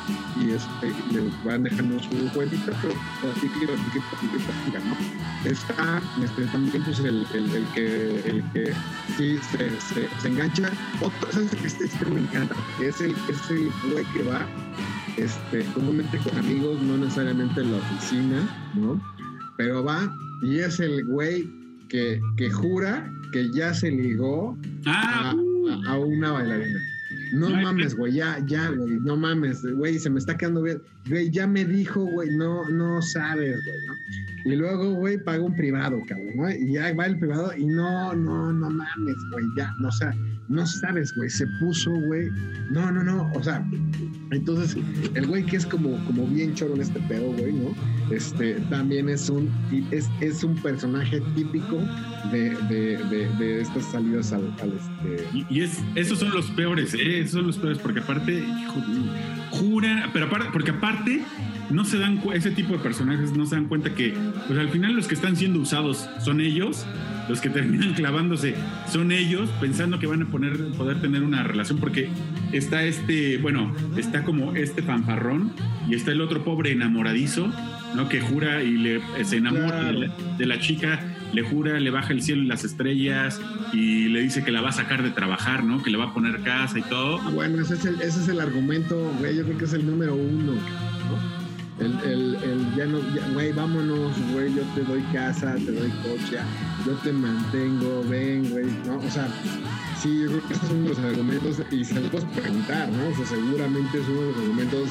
[0.40, 6.02] y este le van dejando su cuentita pero platica y platica y platica no está
[6.22, 8.72] este, también pues el, el, que el que
[9.16, 11.52] sí se, se, se engancha otro ¿sabes?
[11.64, 14.46] este, este me encanta es el es el güey que va
[15.16, 19.01] este, comúnmente con amigos, no necesariamente en la oficina, ¿no?
[19.57, 20.11] Pero va
[20.42, 21.48] y es el güey
[21.88, 25.35] que, que jura que ya se ligó ah,
[25.87, 26.81] a, a, una bailarina.
[27.33, 30.83] No mames, güey, ya, ya, güey, no mames, güey, se me está quedando bien.
[31.09, 34.51] Güey, ya me dijo, güey, no, no sabes, güey, ¿no?
[34.53, 36.51] Y luego, güey, paga un privado, cabrón, ¿no?
[36.51, 40.14] Y ya va el privado y no, no, no mames, güey, ya, no, o sea,
[40.49, 42.29] no sabes, güey, se puso, güey.
[42.71, 43.66] No, no, no, o sea,
[44.31, 44.77] entonces
[45.14, 47.75] el güey que es como, como bien choro en este pedo, güey, ¿no?
[48.12, 49.51] Este, también es un,
[49.90, 51.79] es, es un personaje típico
[52.31, 55.29] de, de, estas salidas al, este...
[55.33, 57.20] Y, y, es, esos son los peores, ¿eh?
[57.20, 58.44] Esos son los peores, porque aparte,
[59.51, 61.22] jura, pero aparte, porque aparte
[61.70, 64.14] no se dan ese tipo de personajes no se dan cuenta que
[64.46, 66.85] pues al final los que están siendo usados son ellos
[67.29, 68.55] los que terminan clavándose
[68.90, 72.11] son ellos pensando que van a poner, poder tener una relación porque
[72.53, 75.53] está este bueno está como este fanfarrón
[75.88, 77.51] y está el otro pobre enamoradizo
[77.94, 80.00] no que jura y le se enamora claro.
[80.00, 81.00] de, la, de la chica
[81.33, 83.40] le jura, le baja el cielo y las estrellas
[83.72, 85.83] y le dice que la va a sacar de trabajar, ¿no?
[85.83, 87.18] Que le va a poner casa y todo.
[87.22, 89.87] Ah, bueno, ese es el, ese es el argumento, güey, yo creo que es el
[89.87, 91.42] número uno, ¿no?
[91.83, 93.00] El, el, el ya no,
[93.33, 96.38] güey, vámonos, güey, yo te doy casa, te doy coche,
[96.87, 98.98] yo te mantengo, ven, güey, ¿no?
[98.98, 99.26] O sea,
[100.03, 103.09] sí, yo creo que esos son los argumentos y se los puedes preguntar, ¿no?
[103.09, 104.88] O sea, seguramente es uno de los argumentos,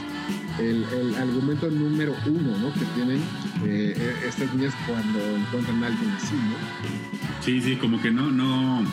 [0.59, 2.73] el, el argumento número uno, ¿no?
[2.73, 3.19] Que tienen
[3.65, 7.41] eh, estas niñas cuando encuentran a alguien así, ¿no?
[7.41, 8.85] Sí, sí, como que no, no,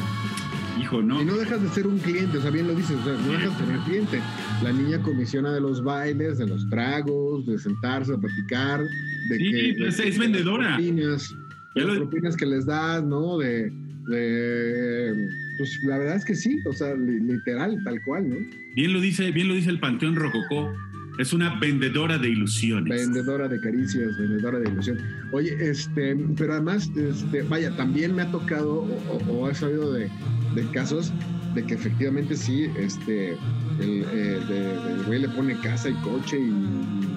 [0.81, 1.23] hijo, no.
[1.23, 3.33] Y no dejas de ser un cliente, o sea, bien lo dices, o sea, no
[3.33, 4.21] dejas de ser un cliente.
[4.63, 8.83] La niña comisiona de los bailes, de los tragos, de sentarse a platicar,
[9.29, 9.75] de sí, que...
[9.79, 10.75] Pues de, es vendedora.
[10.75, 11.35] Propinas,
[11.77, 13.39] de las propinas que les das, ¿no?
[13.39, 13.71] De,
[14.09, 15.48] de...
[15.59, 18.37] Pues la verdad es que sí, o sea, literal, tal cual, ¿no?
[18.75, 20.73] Bien lo dice, bien lo dice el Panteón Rococó.
[21.18, 23.07] Es una vendedora de ilusiones.
[23.07, 24.99] Vendedora de caricias, vendedora de ilusión.
[25.33, 30.09] Oye, este, pero además, este, vaya, también me ha tocado o, o he sabido de,
[30.55, 31.12] de, casos
[31.57, 33.33] de que efectivamente sí, este,
[33.81, 37.08] el, eh, de, el güey le pone casa y coche y,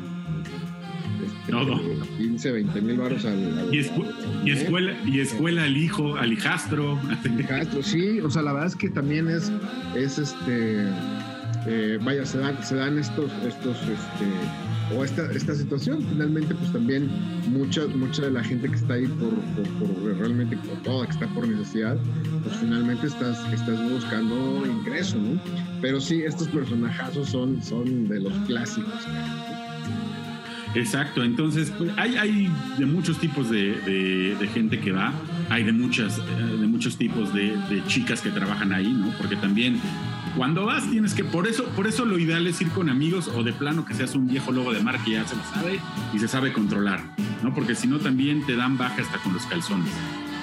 [1.51, 1.79] Todo.
[2.17, 4.05] 15, 20 mil baros al, al, y, escu
[4.45, 6.99] y, escuela, y escuela al hijo, al hijastro.
[7.37, 9.51] Hijastro, sí, o sea, la verdad es que también es,
[9.95, 10.87] es este
[11.67, 16.03] eh, vaya, se dan, se dan estos, estos, este, o esta, esta situación.
[16.09, 17.09] Finalmente, pues también
[17.49, 21.11] mucha, mucha de la gente que está ahí por, por, por realmente, por toda, que
[21.11, 21.97] está por necesidad,
[22.43, 25.39] pues finalmente estás, estás buscando ingreso, ¿no?
[25.81, 29.05] Pero sí, estos personajazos son, son de los clásicos.
[30.73, 35.13] Exacto, entonces pues, hay, hay de muchos tipos de, de, gente que va,
[35.49, 37.57] hay de, muchas, de muchos tipos de,
[37.87, 39.11] chicas que trabajan ahí, ¿no?
[39.17, 39.79] Porque también
[40.37, 43.43] cuando vas tienes que, por eso, por eso lo ideal es ir con amigos o
[43.43, 45.79] de plano que seas un viejo lobo de mar que ya se lo sabe
[46.13, 47.01] y se sabe controlar,
[47.43, 47.53] ¿no?
[47.53, 49.91] Porque si no también te dan baja hasta con los calzones.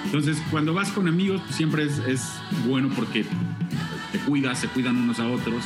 [0.05, 3.25] Entonces, cuando vas con amigos, pues siempre es bueno porque
[4.11, 5.63] te cuidas, se cuidan unos a otros,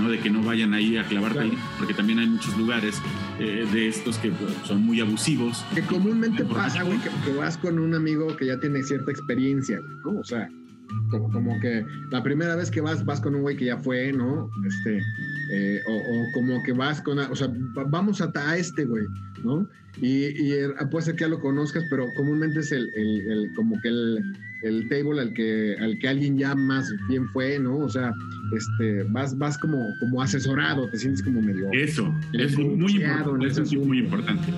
[0.00, 0.08] ¿no?
[0.08, 1.54] De que no vayan ahí a clavarte claro.
[1.78, 3.00] porque también hay muchos lugares
[3.38, 4.32] eh, de estos que
[4.64, 5.64] son muy abusivos.
[5.74, 9.80] Que comúnmente pasa, güey, que, que, vas con un amigo que ya tiene cierta experiencia,
[10.04, 10.20] ¿no?
[10.20, 10.48] O sea,
[11.10, 14.12] como, como, que la primera vez que vas, vas con un güey que ya fue,
[14.12, 14.50] ¿no?
[14.66, 15.00] Este,
[15.52, 17.48] eh, o, o, como que vas con, o sea,
[17.88, 19.04] vamos a, a este güey,
[19.44, 19.68] ¿no?
[20.00, 20.54] Y, y
[20.90, 24.34] puede ser que ya lo conozcas, pero comúnmente es el, el, el como que el,
[24.62, 27.78] el, table al que, al que alguien ya más bien fue, ¿no?
[27.78, 28.12] O sea,
[28.56, 31.68] este, vas, vas como, como asesorado, te sientes como medio...
[31.72, 34.52] Eso, es muy importante, eso es muy importante.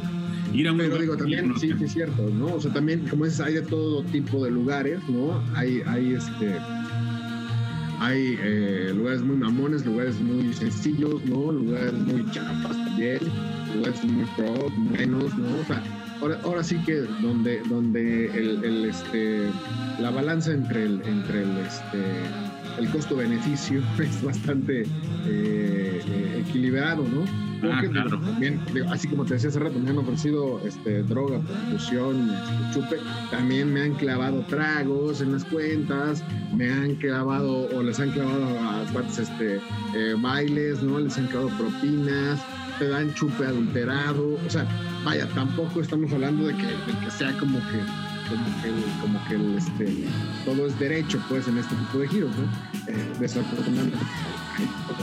[0.52, 2.46] Ir a un Pero digo, también, sí, sí, es cierto, ¿no?
[2.54, 5.42] O sea, también, como dices, hay de todo tipo de lugares, ¿no?
[5.54, 6.54] Hay, hay este
[8.00, 11.52] hay eh, lugares muy mamones, lugares muy sencillos, ¿no?
[11.52, 13.18] Lugares muy chapas también,
[13.74, 15.56] lugares muy pro, menos, ¿no?
[15.60, 15.82] O sea,
[16.20, 19.48] ahora, ahora sí que donde, donde el, el, este,
[20.00, 22.02] la balanza entre el, entre el, este,
[22.78, 24.84] el costo-beneficio es bastante
[25.26, 27.24] eh, equilibrado, ¿no?
[27.62, 28.20] Ah, claro.
[28.20, 32.96] también, así como te decía hace rato, me han ofrecido este, droga, prostitución, este, chupe,
[33.30, 36.22] también me han clavado tragos en las cuentas,
[36.54, 39.56] me han clavado o les han clavado a partes este,
[39.96, 41.00] eh, bailes, ¿no?
[41.00, 42.44] Les han clavado propinas,
[42.78, 44.66] te dan chupe adulterado, o sea,
[45.04, 47.80] vaya, tampoco estamos hablando de que, sea como que
[48.28, 50.08] como que, como que este,
[50.46, 52.44] todo es derecho pues en este tipo de giros, ¿no?
[52.90, 53.98] Eh, desafortunadamente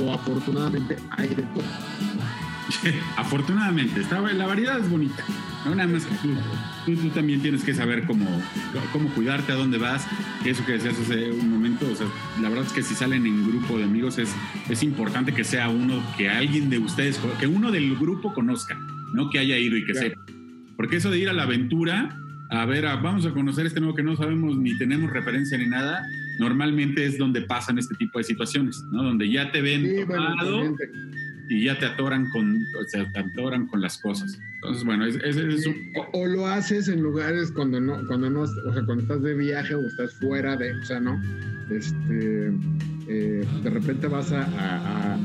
[0.01, 1.63] o afortunadamente hay de todo.
[3.17, 5.23] Afortunadamente, está, la variedad es bonita.
[5.65, 8.25] No, nada más que tú, tú, también tienes que saber cómo,
[8.93, 10.07] cómo cuidarte, a dónde vas.
[10.45, 12.07] Eso que decías hace un momento, o sea,
[12.41, 14.33] la verdad es que si salen en grupo de amigos es,
[14.69, 18.79] es importante que sea uno, que alguien de ustedes, que uno del grupo conozca,
[19.13, 20.21] no que haya ido y que sepa.
[20.75, 22.17] Porque eso de ir a la aventura,
[22.49, 26.03] a ver, vamos a conocer este nuevo que no sabemos ni tenemos referencia ni nada,
[26.39, 29.03] normalmente es donde pasan este tipo de situaciones, ¿no?
[29.03, 30.75] Donde ya te ven tomado
[31.49, 34.39] y ya te atoran con, o sea, te atoran con las cosas.
[34.55, 35.75] Entonces, bueno, es, es, un...
[36.13, 39.75] o, lo haces en lugares cuando no, cuando no, o sea, cuando estás de viaje
[39.75, 41.21] o estás fuera de, o sea, no,
[41.69, 42.53] este,
[43.07, 45.17] eh, de repente vas a,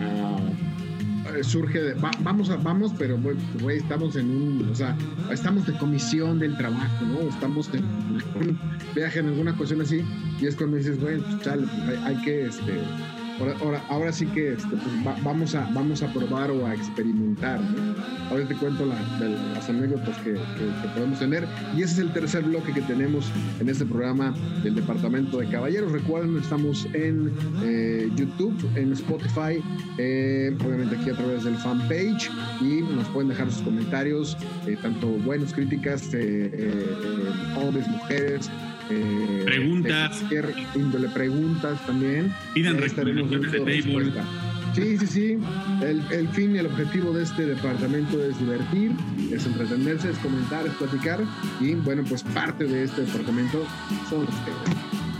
[1.42, 3.18] surge de, vamos a, vamos, pero
[3.60, 4.96] güey, estamos en un, o sea,
[5.30, 7.20] estamos de comisión del trabajo, ¿no?
[7.20, 8.58] Estamos de un
[8.94, 10.02] viaje en alguna cuestión así,
[10.40, 12.80] y es cuando dices, güey, pues, chale, pues, hay, hay que, este,
[13.38, 17.60] Ahora, ahora, sí que este, pues, vamos, a, vamos a probar o a experimentar.
[18.30, 20.36] Ahora te cuento las anécdotas que,
[20.94, 21.46] podemos tener.
[21.76, 25.92] Y ese es el tercer bloque que tenemos en este programa del Departamento de Caballeros.
[25.92, 27.30] Recuerden, estamos en
[27.62, 29.62] eh, YouTube, en Spotify,
[29.98, 32.30] eh, obviamente aquí a través del fanpage.
[32.62, 36.10] Y nos pueden dejar sus comentarios, eh, tanto buenos, críticas,
[37.56, 38.50] hombres, mujeres
[38.90, 40.22] eh, preguntas.
[40.74, 42.32] índole preguntas también.
[42.54, 44.12] Pidan recomendaciones de table.
[44.74, 45.38] Sí, sí, sí.
[45.82, 48.92] El, el, fin y el objetivo de este departamento es divertir,
[49.32, 51.20] es entretenerse, es comentar, es platicar.
[51.60, 53.66] Y bueno, pues parte de este departamento
[54.10, 55.15] son ustedes.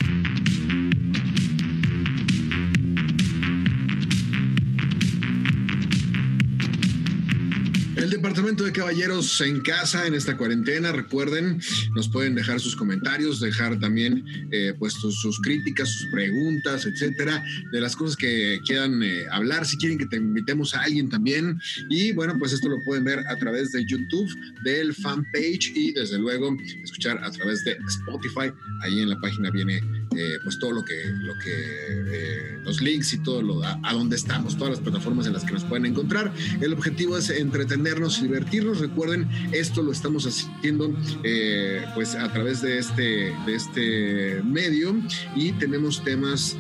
[8.37, 11.59] Departamento de caballeros en casa en esta cuarentena, recuerden,
[11.95, 17.81] nos pueden dejar sus comentarios, dejar también eh, pues sus, críticas, sus preguntas, etcétera, de
[17.81, 21.59] las cosas que quieran eh, hablar, si quieren que te invitemos a alguien también.
[21.89, 24.29] Y bueno, pues esto lo pueden ver a través de YouTube,
[24.63, 28.53] del fanpage y desde luego escuchar a través de Spotify.
[28.83, 29.81] Ahí en la página viene
[30.19, 34.17] eh, pues todo lo que, lo que eh, los links y todo lo a, donde
[34.17, 36.33] estamos, todas las plataformas en las que nos pueden encontrar.
[36.61, 38.81] El objetivo es entretenernos y divertirnos.
[38.81, 44.97] Recuerden, esto lo estamos haciendo eh, pues a través de este, de este medio
[45.35, 46.57] y tenemos temas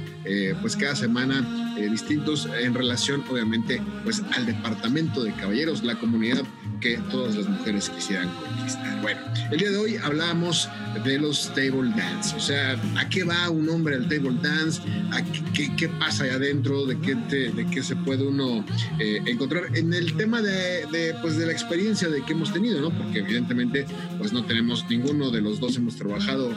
[0.60, 1.46] pues cada semana
[1.90, 6.42] distintos en relación obviamente pues al departamento de caballeros, la comunidad
[6.80, 9.00] que todas las mujeres quisieran conquistar.
[9.02, 10.68] Bueno, el día de hoy hablamos
[11.04, 14.80] de los table dance, o sea, ¿a qué va un hombre al table dance?
[15.12, 16.86] ¿A qué, qué, pasa ahí adentro?
[16.86, 18.64] ¿De qué, de qué se puede uno
[18.98, 19.76] eh, encontrar?
[19.76, 22.90] En el tema de, de, pues, de la experiencia de que hemos tenido, ¿no?
[22.90, 23.86] Porque evidentemente
[24.18, 26.50] pues no tenemos, ninguno de los dos hemos trabajado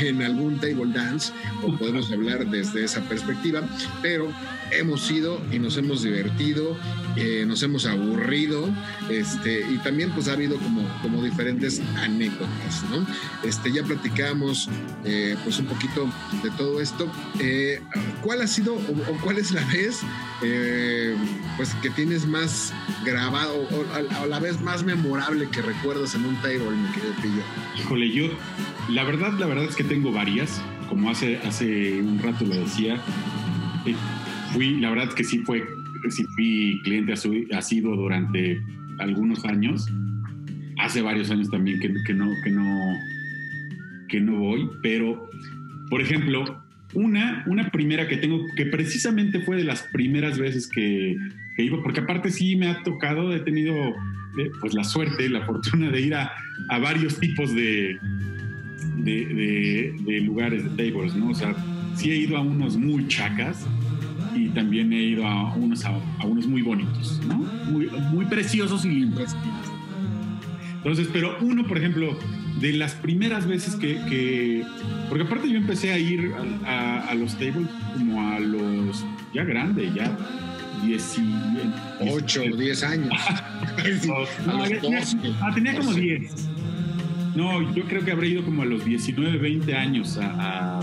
[0.00, 3.62] en algún table dance o podemos hablar desde esa perspectiva,
[4.00, 4.32] pero
[4.70, 6.78] hemos ido y nos hemos divertido,
[7.16, 8.70] eh, nos hemos aburrido,
[9.10, 13.04] este, y también pues ha habido como, como diferentes anécdotas, ¿no?
[13.42, 14.68] Este, ya platicamos
[15.04, 16.08] eh, pues un poquito
[16.42, 17.10] de todo esto.
[17.40, 17.80] Eh,
[18.22, 20.00] ¿Cuál ha sido o, cuál es la vez
[21.56, 22.72] pues que tienes más
[23.04, 23.68] grabado
[24.22, 27.42] o, la vez más memorable que recuerdas en un table, mi querido Pillo?
[27.76, 28.30] Híjole, yo
[28.88, 33.00] la verdad, la verdad es que tengo varias, como hace, hace un rato lo decía
[34.52, 35.64] fui, la verdad que sí fue,
[36.08, 37.14] sí fui cliente
[37.62, 38.60] sido durante
[38.98, 39.88] algunos años.
[40.78, 42.98] Hace varios años también que, que, no, que, no,
[44.08, 45.28] que no voy, pero,
[45.90, 46.62] por ejemplo,
[46.94, 51.16] una, una primera que tengo, que precisamente fue de las primeras veces que,
[51.56, 55.44] que iba, porque aparte sí me ha tocado, he tenido eh, pues la suerte, la
[55.44, 56.32] fortuna de ir a,
[56.70, 57.98] a varios tipos de,
[59.04, 61.30] de, de, de, lugares, de tables, ¿no?
[61.30, 61.54] O sea,
[61.96, 63.66] sí he ido a unos muy chacas,
[64.34, 65.92] y también he ido a unos, a,
[66.24, 67.38] unos muy bonitos, ¿no?
[67.70, 69.36] Muy, muy preciosos y limpios.
[70.76, 72.16] Entonces, pero uno, por ejemplo,
[72.58, 74.64] de las primeras veces que,
[75.08, 76.32] porque aparte yo empecé a ir
[76.64, 80.16] a, los tables como a los, ya grande, ya
[80.84, 83.12] 18 o 10 años.
[84.46, 85.02] no, tenía,
[85.42, 86.48] ah, tenía como 10.
[87.34, 90.80] No, yo creo que habré ido como a los 19, 20 años a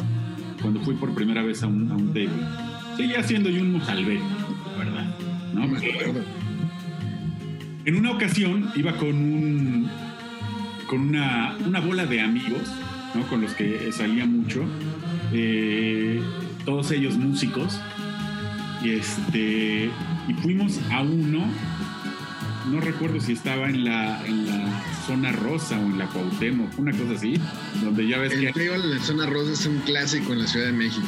[0.62, 2.30] cuando fui por primera vez a un, a un table.
[2.96, 4.20] Seguía siendo yo un mujalbé,
[4.78, 5.16] ¿verdad?
[5.54, 5.68] ¿No?
[5.68, 6.22] me acuerdo.
[7.86, 9.90] En una ocasión iba con un
[10.88, 12.72] con una, una bola de amigos,
[13.14, 13.24] ¿no?
[13.28, 14.64] Con los que salía mucho,
[15.34, 16.22] eh,
[16.66, 17.80] todos ellos músicos,
[18.84, 19.90] y este
[20.28, 21.46] y fuimos a uno,
[22.72, 26.92] no recuerdo si estaba en la, en la zona rosa o en la Cuauhtémoc, una
[26.92, 27.40] cosa así,
[27.82, 30.48] donde ya ves El que table en la zona rosa es un clásico en la
[30.48, 31.08] Ciudad de México.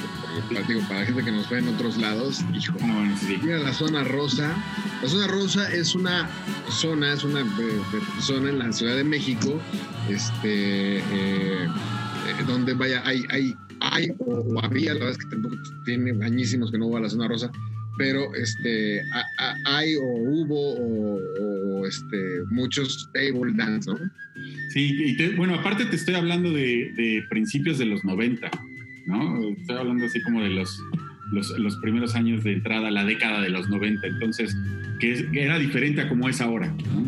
[0.53, 2.77] para, digo, para la gente que nos ve en otros lados, hijo.
[3.19, 3.39] Sí.
[3.43, 4.55] Mira, la zona rosa.
[5.01, 6.29] La zona rosa es una
[6.69, 7.45] zona, es una eh,
[7.93, 9.59] eh, zona en la Ciudad de México,
[10.09, 11.67] este, eh,
[12.47, 16.71] donde vaya, hay, hay, hay o, o había, la verdad es que tampoco tiene añísimos
[16.71, 17.51] que no va a la zona rosa,
[17.99, 21.19] pero este, a- a- hay o hubo o,
[21.81, 22.17] o, este,
[22.49, 23.97] muchos table dance, ¿no?
[24.69, 28.49] Sí, y te- bueno, aparte te estoy hablando de, de principios de los 90,
[29.05, 29.49] ¿no?
[29.49, 30.81] Estoy hablando así como de los,
[31.33, 34.55] los, los primeros años de entrada, la década de los 90, entonces,
[34.99, 37.05] que, es- que era diferente a como es ahora, ¿no?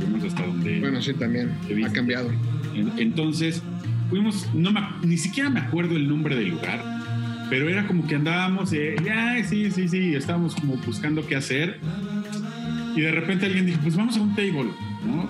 [0.00, 0.80] Fuimos hasta donde...
[0.80, 1.50] Bueno, sí, también
[1.84, 2.30] ha cambiado.
[2.74, 3.62] En- Entonces,
[4.08, 6.82] fuimos, no me ni siquiera me acuerdo el nombre del lugar,
[7.48, 11.80] pero era como que andábamos, eh, ay, sí, sí, sí, estábamos como buscando qué hacer.
[12.94, 14.70] Y de repente alguien dijo, pues vamos a un table,
[15.06, 15.28] ¿no?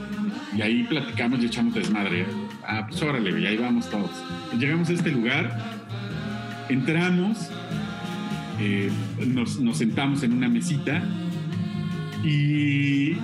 [0.56, 2.26] Y ahí platicamos y echamos desmadre.
[2.66, 4.10] Ah, pues órale, y ahí vamos todos.
[4.58, 5.56] Llegamos a este lugar,
[6.68, 7.50] entramos,
[8.60, 8.90] eh,
[9.26, 11.02] nos, nos sentamos en una mesita
[12.24, 13.16] y,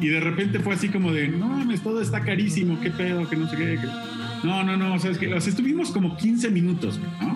[0.00, 3.36] y de repente fue así como de, no mames, todo está carísimo, qué pedo, que
[3.36, 3.78] no sé qué.
[3.80, 4.46] que-".
[4.46, 7.33] No, no, no, sabes que, o sea, estuvimos como 15 minutos, ¿no?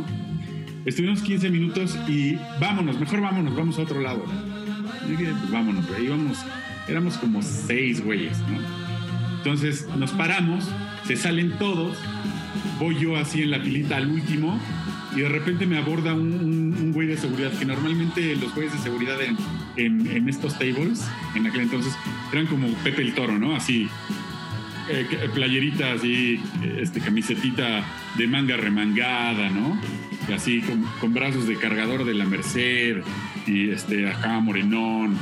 [0.89, 4.25] Estuvimos 15 minutos y vámonos, mejor vámonos, vamos a otro lado.
[5.07, 6.07] Pues vámonos, güey.
[6.07, 6.39] Íbamos,
[6.89, 8.59] éramos como seis güeyes, ¿no?
[9.37, 10.65] Entonces nos paramos,
[11.07, 11.97] se salen todos,
[12.81, 14.59] voy yo así en la filita al último
[15.15, 19.17] y de repente me aborda un, güey de seguridad, que normalmente los güeyes de seguridad
[19.77, 21.93] en- en estos tables, en aquel entonces,
[22.33, 23.55] eran como Pepe el Toro, ¿no?
[23.55, 23.89] Así,
[24.91, 27.85] eh, que- playerita así, eh, este, camisetita
[28.17, 29.81] de manga remangada, ¿no?
[30.29, 32.99] Y así con, con brazos de cargador de la Merced
[33.47, 35.17] y este, acá morenón,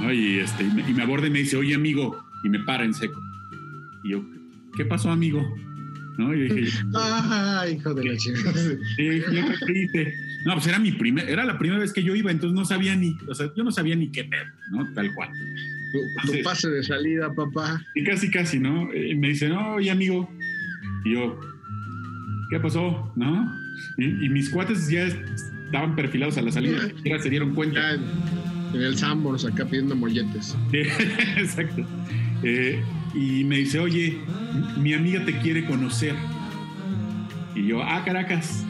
[0.00, 0.12] ¿no?
[0.12, 2.84] Y, este, y, me, y me aborda y me dice, oye amigo, y me para
[2.84, 3.20] en seco.
[4.04, 4.22] Y yo,
[4.76, 5.44] ¿qué pasó amigo?
[6.18, 6.34] ¿No?
[6.34, 8.62] Y dije, Ah, hijo de la chingada.
[8.98, 10.14] Yo hice.
[10.44, 12.94] No, pues era mi primer, era la primera vez que yo iba, entonces no sabía
[12.96, 14.92] ni, o sea, yo no sabía ni qué pedo, ¿no?
[14.94, 15.28] Tal cual.
[15.92, 17.82] Tu, tu pase de salida, papá.
[17.94, 18.94] Y casi, casi, ¿no?
[18.94, 20.30] Y me dice, no, oye, amigo.
[21.04, 21.38] Y yo,
[22.50, 23.12] ¿qué pasó?
[23.16, 23.52] ¿No?
[23.98, 25.06] Y, y mis cuates ya
[25.66, 27.80] estaban perfilados a la salida, siquiera se dieron cuenta.
[27.80, 28.02] Ya en,
[28.74, 30.56] en el Sambors acá pidiendo molletes.
[30.70, 30.78] Sí,
[31.36, 31.84] Exacto.
[32.42, 32.82] Eh,
[33.16, 34.18] y me dice, oye,
[34.76, 36.14] mi amiga te quiere conocer.
[37.54, 38.64] Y yo, ah, Caracas.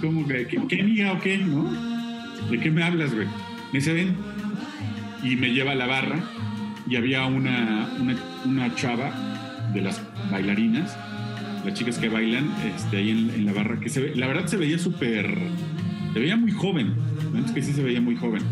[0.00, 0.46] ¿Cómo que?
[0.46, 1.38] ¿Qué, amiga o qué?
[1.38, 1.70] ¿No?
[2.50, 3.26] ¿De qué me hablas, güey?
[3.72, 4.16] Me dice, ven.
[5.22, 6.18] Y me lleva a la barra
[6.88, 10.96] y había una, una, una chava de las bailarinas,
[11.64, 14.56] las chicas que bailan este, ahí en, la barra, que se ve, la verdad se
[14.56, 15.36] veía súper,
[16.12, 16.94] se veía muy joven,
[17.32, 17.44] ¿no?
[17.44, 18.42] es que sí se veía muy joven.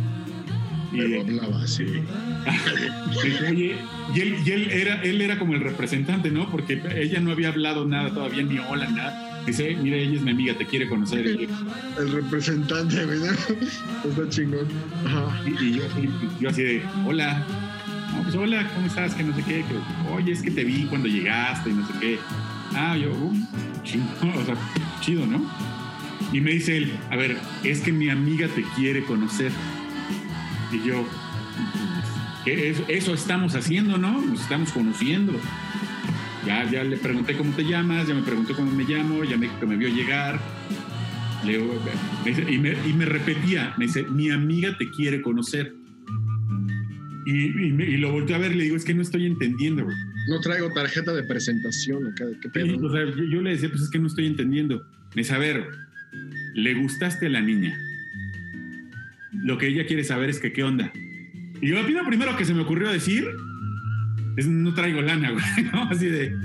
[0.96, 1.85] Pero hablaba así.
[3.48, 3.76] Oye,
[4.14, 6.50] y él, y él era, él era como el representante, ¿no?
[6.50, 9.42] Porque ella no había hablado nada todavía, ni hola, nada.
[9.46, 11.26] Dice, mira, ella es mi amiga, te quiere conocer.
[11.26, 13.04] El representante.
[13.04, 13.24] ¿no?
[14.11, 14.66] Está chingón.
[15.04, 15.42] Ajá.
[15.46, 17.44] y yo, y yo así de, hola.
[18.14, 19.14] No, pues hola, ¿cómo estás?
[19.14, 19.64] Que no sé qué.
[19.64, 22.18] Que, Oye, es que te vi cuando llegaste y no sé qué.
[22.74, 23.46] Ah, yo, um,
[23.83, 24.04] chido,
[24.40, 24.57] o sea,
[25.00, 25.44] chido, ¿no?
[26.33, 29.52] Y me dice él, a ver, es que mi amiga te quiere conocer.
[30.72, 31.07] Y yo,
[32.44, 34.20] "¿Qué es- eso estamos haciendo, ¿no?
[34.20, 35.33] Nos estamos conociendo.
[36.46, 39.46] Ya, ya le pregunté cómo te llamas, ya me preguntó cómo me llamo, ya me
[39.46, 40.38] dijo que me vio llegar.
[41.44, 45.74] Y, me, y me repetía, me dice, mi amiga te quiere conocer.
[47.27, 49.27] Y, y me- y lo volteé a ver y le digo, es que no estoy
[49.27, 49.87] entendiendo.
[50.29, 52.24] No traigo tarjeta de presentación acá.
[52.42, 52.87] ¿Qué Sí, pedo?
[52.87, 54.87] o sea, yo, yo le decía, pues es que no estoy entendiendo.
[55.14, 55.66] Me dice, a ver,
[56.55, 57.79] le gustaste a la niña.
[59.44, 60.90] Lo que ella quiere saber es que qué onda.
[61.61, 63.26] Y yo lo primero que se me ocurrió decir
[64.37, 65.85] es no traigo lana, güey, ¿no?
[65.85, 66.37] Así de...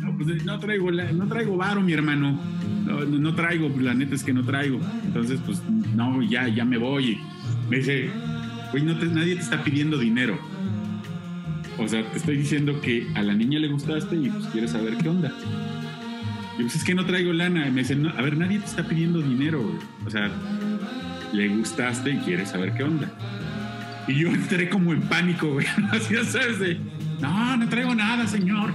[0.00, 2.40] No, pues no traigo, no traigo varo, mi hermano.
[2.86, 4.80] No, no, no traigo, pues, la neta es que no traigo.
[5.04, 5.62] Entonces, pues
[5.94, 7.18] no, ya, ya me voy.
[7.70, 8.10] Me dice,
[8.70, 10.38] güey, no te- nadie te está pidiendo dinero.
[11.78, 14.96] O sea, te estoy diciendo que a la niña le gustaste y pues quieres saber
[14.98, 15.32] qué onda.
[16.58, 17.68] Y pues es que no traigo lana.
[17.70, 19.62] Me dice, no, a ver, nadie te está pidiendo dinero.
[19.62, 19.76] güey.
[20.06, 20.30] O sea,
[21.34, 23.10] le gustaste y quieres saber qué onda.
[24.08, 25.66] Y yo entré como en pánico, güey.
[25.92, 26.78] Así, sabes, de,
[27.20, 28.72] no, no traigo nada, señor.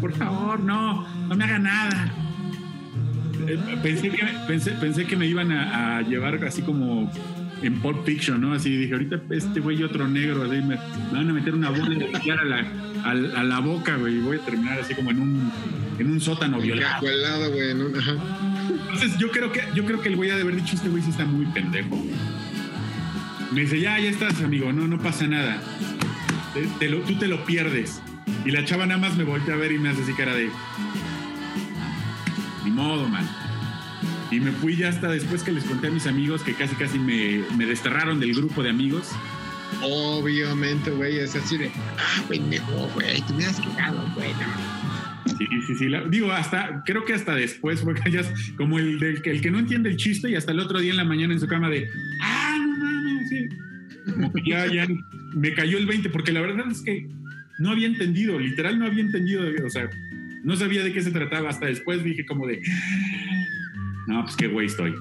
[0.00, 2.12] Por favor, no, no me haga nada.
[3.46, 7.10] Eh, pensé, que, pensé, pensé que me iban a, a llevar así como
[7.62, 8.52] en Pulp Fiction, ¿no?
[8.52, 11.70] Así dije, ahorita este güey y otro negro, así me, me van a meter una
[11.70, 12.66] bola de a la,
[13.04, 13.10] a,
[13.40, 15.52] a la boca, güey, y voy a terminar así como en un,
[15.98, 16.94] en un sótano violado.
[16.94, 18.12] Cacuelado, güey, en un- ajá.
[18.94, 21.02] Entonces yo creo que, yo creo que el güey ha de haber dicho, este güey
[21.02, 22.00] sí está muy pendejo.
[23.50, 25.60] Me dice, ya, ya estás, amigo, no, no pasa nada.
[27.06, 28.00] Tú te lo pierdes.
[28.44, 30.48] Y la chava nada más me voltea a ver y me hace así cara de...
[32.64, 33.28] Ni modo, man.
[34.30, 36.98] Y me fui ya hasta después que les conté a mis amigos que casi casi
[36.98, 39.10] me, me desterraron del grupo de amigos.
[39.82, 44.32] Obviamente, güey, es así de, ah, pendejo, güey, te hubieras quedado, güey.
[44.34, 44.93] no".
[45.38, 45.88] Sí, sí, sí.
[45.88, 49.40] la- digo, hasta, creo que hasta después fue que ya es como el, del, el
[49.40, 51.46] que no entiende el chiste y hasta el otro día en la mañana en su
[51.48, 51.88] cama de,
[52.22, 53.48] ah, no mames, sí.
[54.12, 54.86] Como que ya, ya
[55.34, 57.08] me cayó el 20, porque la verdad es que
[57.58, 59.88] no había entendido, literal no había entendido, o sea,
[60.44, 61.48] no sabía de qué se trataba.
[61.48, 62.60] Hasta después dije como de,
[64.06, 64.94] no, pues qué güey estoy.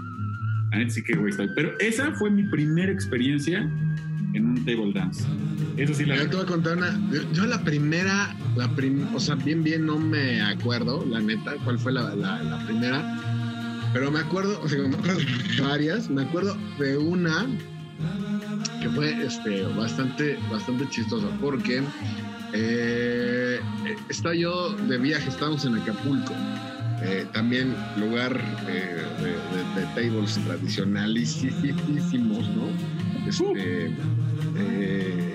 [0.88, 1.50] Sí, qué güey estoy.
[1.56, 3.70] Pero esa fue mi primera experiencia
[4.34, 5.24] en un table dance.
[5.78, 7.00] Eso sí la Yo te voy a contar una.
[7.34, 11.80] Yo, la primera, la prim- o sea, bien, bien no me acuerdo, la neta, cuál
[11.80, 13.20] fue la, la- la primera.
[13.94, 16.10] Pero me acuerdo, o sea, me acuerdo de varias.
[16.10, 17.46] Me acuerdo de una
[18.82, 21.82] que fue este, bastante, bastante chistosa, porque
[22.54, 23.60] eh,
[24.10, 26.34] estaba yo de viaje, estábamos en Acapulco.
[27.06, 32.68] eh, también lugar eh, de, de- de tables tradicionalísimos, ¿no?
[33.42, 33.92] Este,
[34.58, 35.30] eh,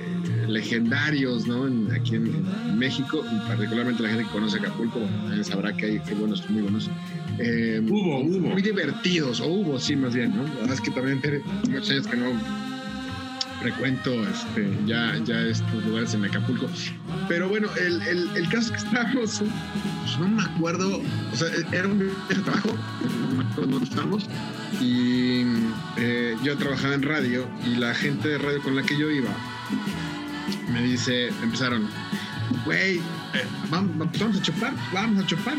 [0.49, 1.67] legendarios, ¿no?
[1.67, 2.27] En- aquí en,
[2.69, 5.01] en México, y particularmente la gente que conoce Acapulco,
[5.43, 6.91] sabrá que hay que buenos, muy buenos.
[7.39, 8.49] Eh, Hubo, hubo.
[8.51, 10.43] Muy divertidos, o hubo, sí, más bien, ¿no?
[10.45, 11.41] La verdad es que también tiene
[11.71, 12.27] muchos años que no
[13.61, 16.69] frecuento este, ya, ya estos lugares en Acapulco.
[17.29, 19.43] Pero bueno, el, el, el caso que estábamos,
[20.03, 21.01] pues no me acuerdo,
[21.33, 22.11] o sea, era un
[22.45, 22.77] trabajo,
[23.31, 24.27] no me acuerdo dónde estábamos,
[24.81, 25.43] y
[25.97, 29.31] eh, yo trabajaba en radio y la gente de radio con la que yo iba
[30.73, 31.89] me dice, empezaron,
[32.65, 35.57] güey, eh, vamos, a chupar, vamos a chupar.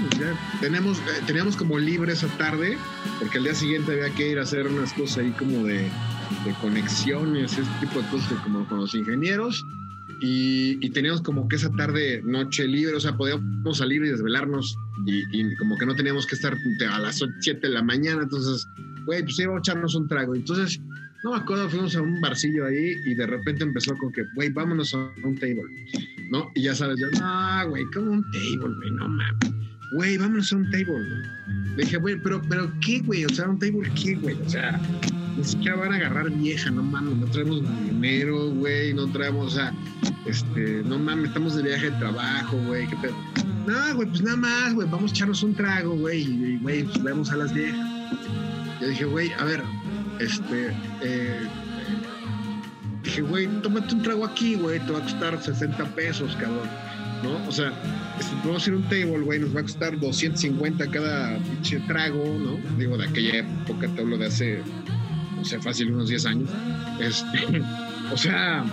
[0.59, 2.77] Tenemos, eh, teníamos como libre esa tarde,
[3.19, 5.89] porque al día siguiente había que ir a hacer unas cosas ahí como de,
[6.45, 9.63] de conexiones, ese tipo de cosas como con los ingenieros.
[10.21, 14.75] Y, y teníamos como que esa tarde, noche libre, o sea, podíamos salir y desvelarnos
[15.05, 16.57] y, y como que no teníamos que estar
[16.91, 18.23] a las 7 de la mañana.
[18.23, 18.67] Entonces,
[19.05, 20.35] güey, pues íbamos a echarnos un trago.
[20.35, 20.79] Entonces,
[21.23, 24.49] no me acuerdo, fuimos a un barcillo ahí y de repente empezó con que, güey,
[24.49, 25.63] vámonos a un table,
[26.31, 26.49] ¿no?
[26.55, 29.58] Y ya sabes, yo, no, güey, como un table, güey, no mames.
[29.91, 31.23] Güey, vámonos a un table, güey.
[31.75, 33.25] Le dije, güey, pero, pero, ¿qué, güey?
[33.25, 34.35] O sea, un table, ¿qué, güey?
[34.35, 34.79] O sea,
[35.35, 39.55] ni siquiera van a agarrar vieja, no mames, no traemos dinero, güey, no traemos, o
[39.55, 39.73] sea,
[40.25, 43.15] este, no mames, estamos de viaje de trabajo, güey, qué pedo.
[43.65, 47.01] No, güey, pues nada más, güey, vamos a echarnos un trago, güey, y, güey, pues
[47.01, 47.87] vemos a las viejas.
[48.81, 49.63] Yo dije, güey, a ver,
[50.19, 51.47] este, eh,
[53.03, 56.67] dije, güey, tómate un trago aquí, güey, te va a costar 60 pesos, cabrón,
[57.23, 57.47] ¿no?
[57.47, 57.71] O sea,
[58.43, 62.23] vamos a ir a un table, güey, nos va a costar 250 cada pinche trago,
[62.39, 62.57] ¿no?
[62.77, 64.61] Digo, de aquella época, te hablo de hace,
[65.35, 66.49] no sé, fácil, unos 10 años.
[66.99, 67.61] Este,
[68.13, 68.63] o sea,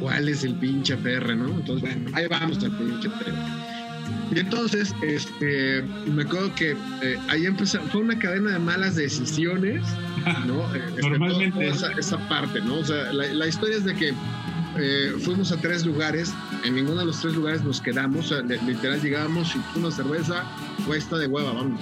[0.00, 1.48] ¿cuál es el pinche PR, no?
[1.48, 3.68] Entonces, bueno, ahí vamos al pinche PR.
[4.34, 6.72] Y entonces, este, me acuerdo que
[7.02, 9.82] eh, ahí empezó, fue una cadena de malas decisiones,
[10.46, 10.58] ¿no?
[10.74, 11.50] Eh, este, Normalmente.
[11.50, 12.76] toda esa, esa parte, ¿no?
[12.76, 14.12] O sea, la, la historia es de que
[14.80, 16.32] eh, fuimos a tres lugares,
[16.64, 18.32] en ninguno de los tres lugares nos quedamos,
[18.66, 20.44] literal llegábamos y una cerveza,
[20.86, 21.80] güey, está de hueva, vámonos.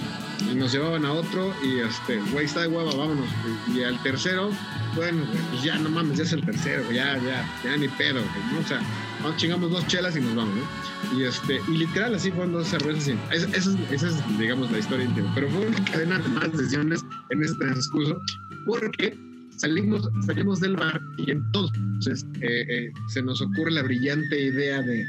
[0.51, 3.27] Y nos llevaban a otro y este, güey, de hueva, vámonos.
[3.67, 4.51] Y, y al tercero,
[4.95, 8.21] bueno, pues ya no mames, ya es el tercero, ya, ya, ya ni pedo,
[8.51, 8.59] ¿no?
[8.59, 8.81] O sea,
[9.21, 11.17] vamos, chingamos dos chelas y nos vamos, ¿no?
[11.17, 15.05] Y este, y literal así fueron dos cervezas y esa, es, es, digamos, la historia
[15.05, 15.31] íntima.
[15.35, 18.19] Pero fue una cadena de malas decisiones en este transcurso,
[18.65, 19.26] porque
[19.57, 25.05] salimos, salimos del bar y entonces eh, eh, se nos ocurre la brillante idea de,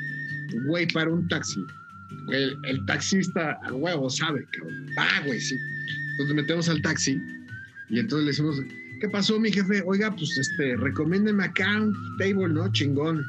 [0.66, 1.64] güey, para un taxi.
[2.30, 4.86] El, taxista a huevo sabe, cabrón.
[4.98, 5.56] Ah, güey, sí.
[6.12, 7.20] Entonces metemos al taxi
[7.90, 8.60] y entonces le decimos,
[9.00, 9.82] ¿qué pasó, mi jefe?
[9.86, 12.70] Oiga, pues este, recomiéndeme acá un table, ¿no?
[12.72, 13.24] Chingón.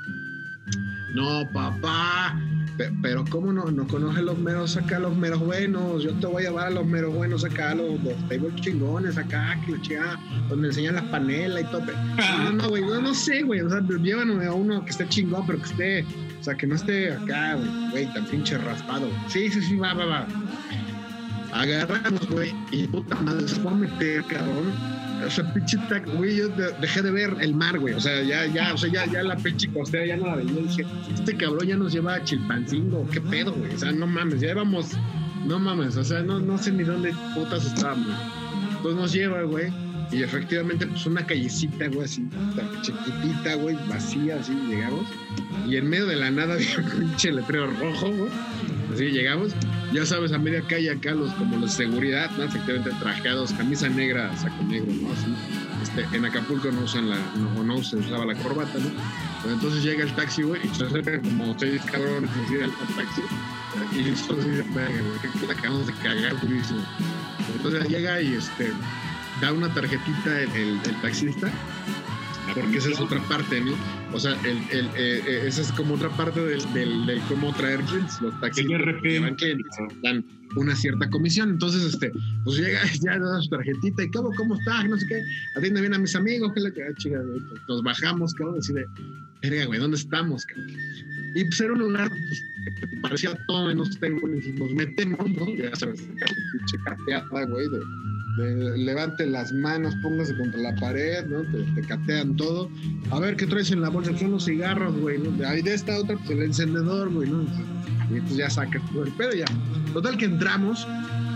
[1.15, 2.38] No, papá.
[2.80, 3.70] Pe- Pero ¿cómo no?
[3.70, 6.02] No conoce los meros acá, los meros buenos.
[6.02, 9.80] Yo te voy a llevar a los meros buenos acá, los, los chingones acá, que
[9.82, 10.18] chingada,
[10.48, 11.82] donde enseñan las panelas y todo.
[11.86, 11.98] Pero-
[12.46, 13.60] No, no, güey, no, sé, güey.
[13.60, 16.06] O sea, llévanos a uno que esté chingón, pero que esté,
[16.40, 17.58] o sea, que no esté acá,
[17.92, 19.10] güey, tan pinche raspado.
[19.28, 20.28] Sí, sí, sí, va, va, va.
[21.52, 24.72] Agarramos, güey, y puta madre, se fue a meter, cabrón.
[25.26, 27.93] O sea, pinche tac, güey, yo de- dejé de ver el mar, güey.
[27.93, 30.51] O sea, ya, ya, o sea, ya, ya la pinche costera ya no la veía.
[30.51, 33.74] Dije, este cabrón ya nos lleva a Chilpancingo, qué pedo, güey.
[33.74, 34.91] O sea, no mames, ya íbamos
[35.45, 38.07] no mames, o sea, no, no sé ni dónde putas estábamos.
[38.76, 39.72] Entonces nos lleva, güey,
[40.11, 42.28] y efectivamente, pues una callecita, güey, así,
[42.82, 45.05] chiquitita, güey, vacía, así, llegamos.
[45.67, 48.30] Y en medio de la nada había un pinche letrero rojo, güey.
[48.94, 49.54] Así llegamos,
[49.94, 52.44] ya sabes, a media calle acá los como los seguridad, ¿no?
[52.44, 55.10] Efectivamente trajeados, camisa negra, saco negro, ¿no?
[55.84, 58.90] Este, en Acapulco no usan la, no, no se usaba la corbata, ¿no?
[59.42, 63.22] Pues entonces llega el taxi, güey, y se acercan como seis cabrones así al taxi.
[63.96, 66.82] Y entonces güey, que acabamos de cagar durísimo.
[67.56, 68.72] Entonces llega y este
[69.42, 71.50] da una tarjetita el, el taxista
[72.54, 73.74] porque esa es otra parte, ¿no?
[74.14, 77.54] O sea, el, el, eh, eh, esa es como otra parte del, del, del cómo
[77.54, 78.22] traer clientes.
[78.22, 80.26] Los taxis llevan clientes, dan
[80.56, 81.52] una cierta comisión.
[81.52, 82.12] Entonces, este,
[82.43, 85.24] pues llega, ya da su tarjetita y cómo, cómo está, no sé qué,
[85.56, 87.20] atiende bien a mis amigos, que la ah, chica,
[87.68, 88.86] nos bajamos, cabrón, así de,
[89.41, 90.78] verga, güey, ¿dónde estamos, cabrón?
[91.36, 92.43] Y pues era un lugar pues,
[92.80, 95.56] que parecía todo menos tengo, y nos metemos, ¿no?
[95.56, 96.02] Ya sabes,
[96.58, 97.80] pinche cateada, güey, de
[98.38, 101.42] levante las manos, póngase contra la pared, ¿no?
[101.76, 102.70] Te, catean todo.
[103.12, 105.32] A ver qué traes en la bolsa, son los cigarros, güey, ¿no?
[105.32, 107.44] De esta otra, pues el encendedor, güey, ¿no?
[108.10, 109.46] Y pues ya sacas todo el pedo ya.
[109.94, 110.88] Total que entramos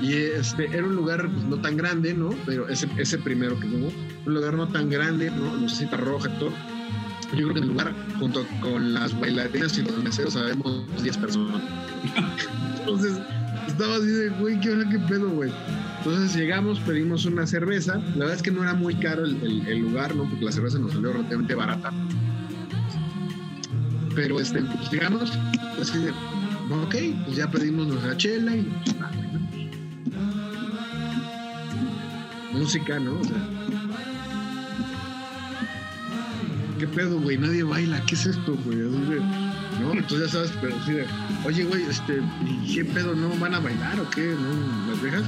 [0.01, 2.31] y este era un lugar pues, no tan grande, ¿no?
[2.45, 3.91] Pero ese, ese primero que hubo,
[4.25, 5.55] un lugar no tan grande, ¿no?
[5.55, 6.51] Lucecita roja, todo.
[7.31, 11.61] Yo creo que el lugar, junto con las bailarinas y los meseros, sabemos 10 personas.
[12.79, 13.17] Entonces,
[13.67, 15.51] estaba así de, güey, ¿qué hora, qué pedo, güey?
[16.05, 17.95] Entonces llegamos, pedimos una cerveza.
[17.95, 20.29] La verdad es que no era muy caro el, lugar, ¿no?
[20.29, 21.93] Porque la cerveza nos salió relativamente barata.
[24.13, 26.11] Pero este, pues llegamos, de,
[26.75, 28.97] ok, pues ya pedimos nuestra chela y pues,
[32.51, 33.17] música, ¿no?
[33.17, 33.49] O sea,
[36.79, 37.37] ¿qué pedo, güey?
[37.37, 38.77] Nadie baila, ¿qué es esto, güey?
[39.79, 39.93] ¿No?
[39.93, 41.05] Entonces ya sabes, pero de,
[41.45, 42.21] oye, güey, este,
[42.73, 43.15] ¿qué pedo?
[43.15, 44.35] ¿No van a bailar o qué?
[44.39, 44.91] ¿No?
[44.91, 45.23] ¿Las dejas?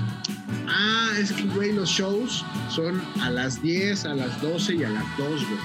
[0.68, 4.90] Ah, es que, güey, los shows son a las 10, a las 12 y a
[4.90, 5.60] las 2, güey.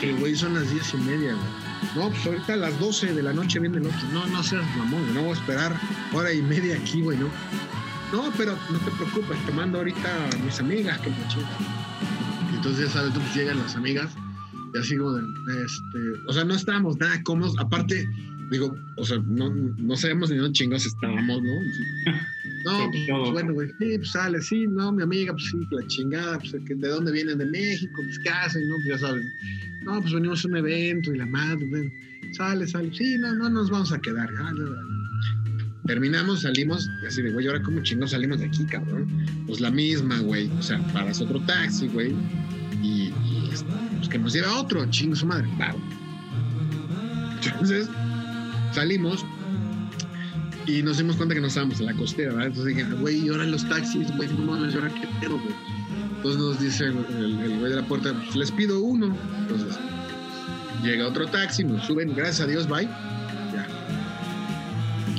[0.00, 1.68] Sí, güey, son las 10 y media, güey.
[1.94, 4.08] No, pues ahorita a las 12 de la noche viene el otro.
[4.12, 5.14] No, no seas mamón.
[5.14, 5.80] No voy a esperar
[6.12, 7.28] hora y media aquí, güey, ¿no?
[8.12, 11.16] No, pero no te preocupes, te mando ahorita a mis amigas, que me
[12.54, 14.10] Entonces, ya sabes, tú pues llegan las amigas
[14.74, 15.22] y así como de,
[15.64, 17.54] este, o sea, no estábamos nada cómodos.
[17.58, 18.08] Aparte,
[18.50, 22.12] digo, o sea, no, no sabemos ni dónde chingos estábamos, ¿no?
[22.64, 26.38] No, pues, bueno, güey, sí, pues sale, sí, no, mi amiga, pues sí, la chingada,
[26.40, 28.74] pues de dónde vienen de México, pues qué hacen, ¿no?
[28.84, 29.32] Pues ya saben.
[29.84, 31.90] No, pues venimos a un evento y la madre, bueno,
[32.32, 34.28] sale, sale, sí, no, no nos vamos a quedar.
[34.38, 34.52] Ah,
[35.86, 39.06] Terminamos, salimos, y así de, güey, ahora cómo chingos salimos de aquí, cabrón.
[39.46, 42.12] Pues la misma, güey, o sea, paras otro taxi, güey,
[44.10, 45.78] que nos lleva otro, chingo su madre, claro.
[47.44, 47.88] Entonces,
[48.72, 49.24] salimos,
[50.68, 52.48] y nos dimos cuenta que no estábamos en la costera, ¿verdad?
[52.48, 55.54] Entonces dije, güey, y los taxis, güey, no mames, ahora qué pedo, güey.
[56.16, 59.16] Entonces nos dice el, güey de la puerta, pues les pido uno.
[59.38, 59.78] Entonces
[60.82, 62.84] llega otro taxi, nos suben, gracias a Dios, bye.
[62.84, 63.66] Ya.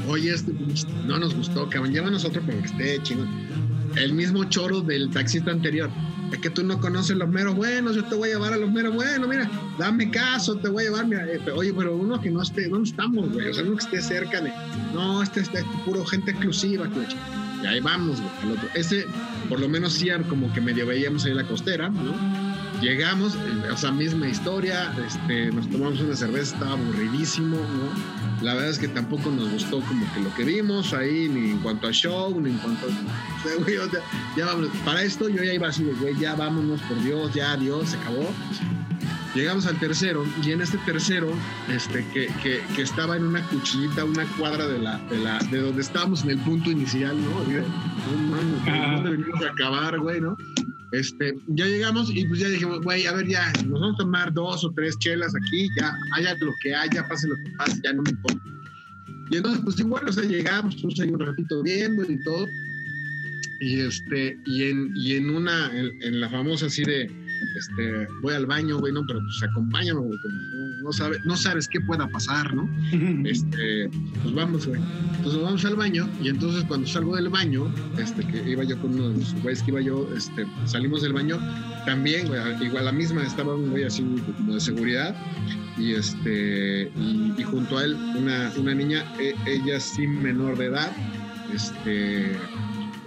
[0.07, 0.53] Oye, este
[1.07, 3.29] no nos gustó, cabrón, llévanos otro para que esté chingón.
[3.95, 5.89] El mismo choro del taxista anterior
[6.35, 8.71] es que tú no conoces los meros buenos, yo te voy a llevar a los
[8.71, 12.29] meros buenos, mira, dame caso, te voy a llevar, mira, eh, oye, pero uno que
[12.29, 13.47] no esté, ¿dónde estamos, güey?
[13.49, 14.51] O sea, uno que esté cerca de,
[14.93, 17.07] no, este, este es puro gente exclusiva, güey.
[17.63, 18.57] Y ahí vamos, güey.
[18.73, 19.05] Ese,
[19.47, 22.38] por lo menos sí, como que medio veíamos ahí la costera, ¿no?
[22.81, 28.43] Llegamos, eh, o sea, misma historia, este, nos tomamos una cerveza, estaba aburridísimo, ¿no?
[28.43, 31.59] La verdad es que tampoco nos gustó como que lo que vimos ahí, ni en
[31.59, 32.89] cuanto a show, ni en cuanto a...
[33.49, 34.01] O sea,
[34.35, 37.89] ya vamos, para esto yo ya iba así, güey, ya vámonos, por Dios, ya, Dios,
[37.89, 38.29] se acabó.
[39.35, 41.31] Llegamos al tercero y en este tercero,
[41.69, 45.59] este, que, que, que estaba en una cuchillita, una cuadra de, la, de, la, de
[45.59, 47.29] donde estábamos en el punto inicial, ¿no?
[47.31, 50.35] No, ¿dónde venimos a acabar, güey, no?
[50.91, 54.33] Este, ya llegamos y pues ya dijimos, güey, a ver, ya, nos vamos a tomar
[54.33, 57.93] dos o tres chelas aquí, ya, haya lo que haya, pase lo que pase, ya
[57.93, 58.43] no me importa.
[59.29, 62.47] Y entonces, pues igual, o sea, llegamos, pues ahí un ratito viendo y todo.
[63.61, 67.11] Y este, y en, y en una, en, la famosa así de,
[67.55, 70.19] este, voy al baño, güey, no, pero pues acompáñame, güey,
[70.81, 72.69] no, sabe, no sabes qué pueda pasar, ¿no?
[73.29, 73.89] Este,
[74.23, 74.81] pues vamos, güey.
[75.17, 78.93] Entonces vamos al baño y entonces cuando salgo del baño, este, que iba yo con
[78.93, 81.37] uno de los güeyes que iba yo, este, salimos del baño,
[81.85, 84.03] también, güey, igual la misma, estaba un güey así
[84.37, 85.15] como de seguridad
[85.77, 90.91] y este, y, junto a él una, una niña, e, ella sí menor de edad,
[91.53, 92.33] este,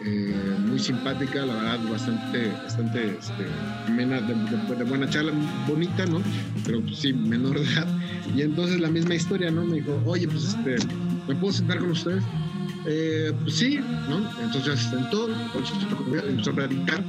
[0.04, 3.44] eh, muy simpática, la verdad, bastante, bastante este,
[3.92, 5.32] de, buena charla,
[5.68, 6.20] bonita, ¿no?
[6.64, 7.86] Pero pues, sí, menor de edad.
[8.34, 9.64] Y entonces la misma historia, ¿no?
[9.64, 10.76] Me dijo, oye, pues este,
[11.28, 12.22] ¿me puedo sentar con ustedes?
[12.86, 13.78] Eh, pues sí,
[14.08, 14.28] ¿no?
[14.42, 15.28] Entonces se sentó,
[16.28, 17.04] empezó a platicar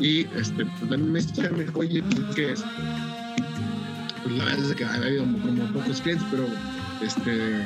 [0.00, 2.64] y este, pues, también me dice, oye, pues, ¿qué es?
[4.22, 6.46] Pues la verdad es que ha habido como pocos clientes, pero
[7.02, 7.64] este,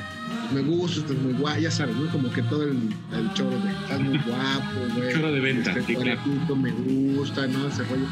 [0.53, 2.11] me gusta, estás muy guapo, ya sabes, ¿no?
[2.11, 2.77] Como que todo el,
[3.13, 5.13] el choro de estás muy guapo, güey.
[5.13, 6.21] Choro de venta, Este, claro.
[6.57, 7.69] me gusta, ¿no?
[7.69, 8.07] Ese rollo.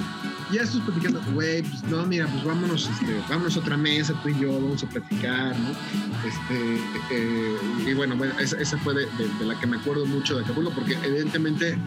[0.50, 4.14] Y ya estoy platicando, güey, pues no, mira, pues vámonos, este, vámonos a otra mesa,
[4.22, 5.68] tú y yo, vamos a platicar, ¿no?
[6.26, 6.80] Este,
[7.12, 7.56] eh,
[7.86, 10.42] y bueno, bueno, esa, esa fue de, de- de la que me acuerdo mucho de
[10.44, 11.78] Acapulco, porque evidentemente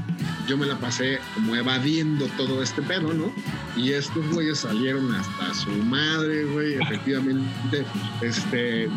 [0.48, 3.34] yo me la pasé como evadiendo todo este pedo, ¿no?
[3.76, 7.86] Y estos güeyes salieron hasta su madre, güey, efectivamente,
[8.22, 8.88] este, de-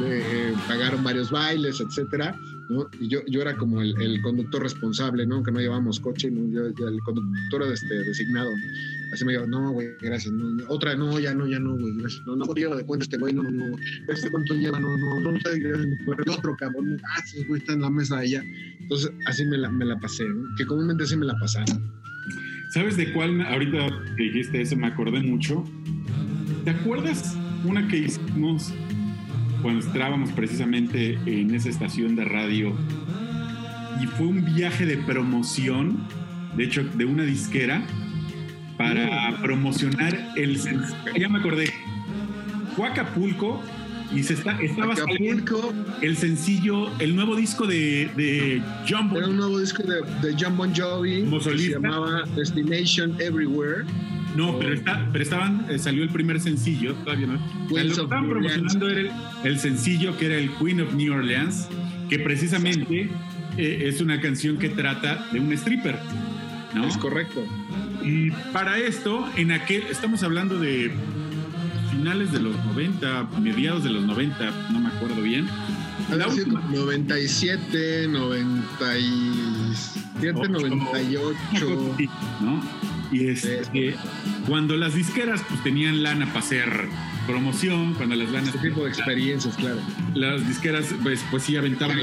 [0.50, 2.88] eh, pagaron varios bailes, etcétera, ¿no?
[3.00, 5.42] Y yo, yo era como el, conductor responsable, ¿no?
[5.42, 6.48] Que no llevábamos coche, ¿no?
[6.52, 8.50] Yo, el conductor este, designado.
[9.12, 10.32] Así me dijo, no, güey, gracias.
[10.32, 10.64] No.
[10.68, 12.26] Otra, no, ya no, ya no, güey, gracias.
[12.26, 13.76] No, no lleva de cuenta este güey, no, no.
[14.08, 16.38] Este cuánto lleva, no, no, no, sé, gracias.
[16.38, 18.42] Otro cabrón, sí, güey, está en la mesa allá.
[18.80, 20.44] Entonces, así me la, me la pasé, ¿no?
[20.56, 21.66] Que comúnmente así me la pasaba.
[22.70, 23.40] ¿Sabes de cuál?
[23.42, 25.64] Ahorita que dijiste eso me acordé mucho.
[26.64, 28.72] ¿Te acuerdas una que hicimos
[29.62, 32.74] cuando estábamos precisamente en esa estación de radio?
[34.02, 35.98] Y fue un viaje de promoción,
[36.56, 37.82] de hecho, de una disquera,
[38.76, 40.58] para promocionar el...
[41.18, 41.72] Ya me acordé.
[42.76, 43.62] Fue Acapulco
[44.14, 49.16] y se está, estaba saliendo Acapulco el sencillo, el nuevo disco de, de Jumbo.
[49.16, 51.80] era un nuevo disco de, de John Bon Jovi Como que se solista.
[51.80, 53.84] llamaba Destination Everywhere.
[54.34, 57.34] No, pero, está, pero estaban, eh, salió el primer sencillo, todavía no.
[57.70, 59.10] Lo que estaban promocionando era el,
[59.44, 61.68] el sencillo que era el Queen of New Orleans,
[62.10, 63.08] que precisamente
[63.56, 65.98] eh, es una canción que trata de un stripper,
[66.74, 66.86] ¿no?
[66.86, 67.44] Es correcto.
[68.04, 70.90] Y para esto, en aquel, estamos hablando de
[71.90, 75.46] finales de los 90, mediados de los 90, no me acuerdo bien.
[76.14, 80.48] La última- como 97, 97, Ocho.
[80.48, 81.94] 98.
[81.96, 82.08] Sí,
[82.40, 82.60] ¿no?
[83.16, 83.94] Y este,
[84.46, 86.68] cuando las disqueras pues tenían lana para hacer
[87.26, 89.78] promoción, cuando las lanas Este tipo de experiencias, claro.
[90.14, 91.98] las disqueras pues, pues sí aventaban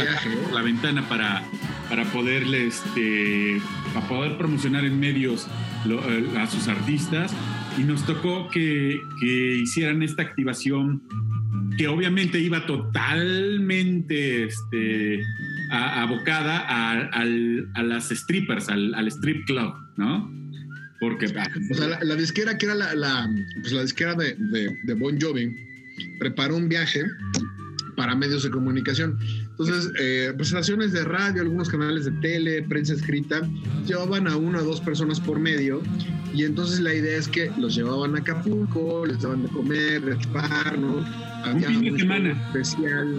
[0.54, 1.44] la, ventana para,
[1.90, 3.62] para poderle este
[3.94, 5.48] para poder promocionar en medios
[5.86, 7.32] lo- eh, a sus artistas
[7.78, 11.04] y nos tocó que, que hicieran esta activación
[11.78, 15.22] que obviamente iba totalmente este,
[15.72, 20.32] a- abocada a, al- a las strippers, al, al strip club, ¿no?
[21.04, 23.30] Porque O sea, la, la disquera que era la, la,
[23.62, 25.54] pues la disquera de, de, de Bon Jovi
[26.18, 27.04] preparó un viaje
[27.96, 29.20] para medios de comunicación.
[29.52, 33.42] Entonces, eh, pues estaciones de radio, algunos canales de tele, prensa escrita,
[33.86, 35.82] llevaban a una o dos personas por medio
[36.34, 40.18] y entonces la idea es que los llevaban a Acapulco, les daban de comer, de
[40.18, 41.06] chupar, ¿no?
[41.44, 42.30] Había fin de un semana.
[42.34, 43.16] show especial,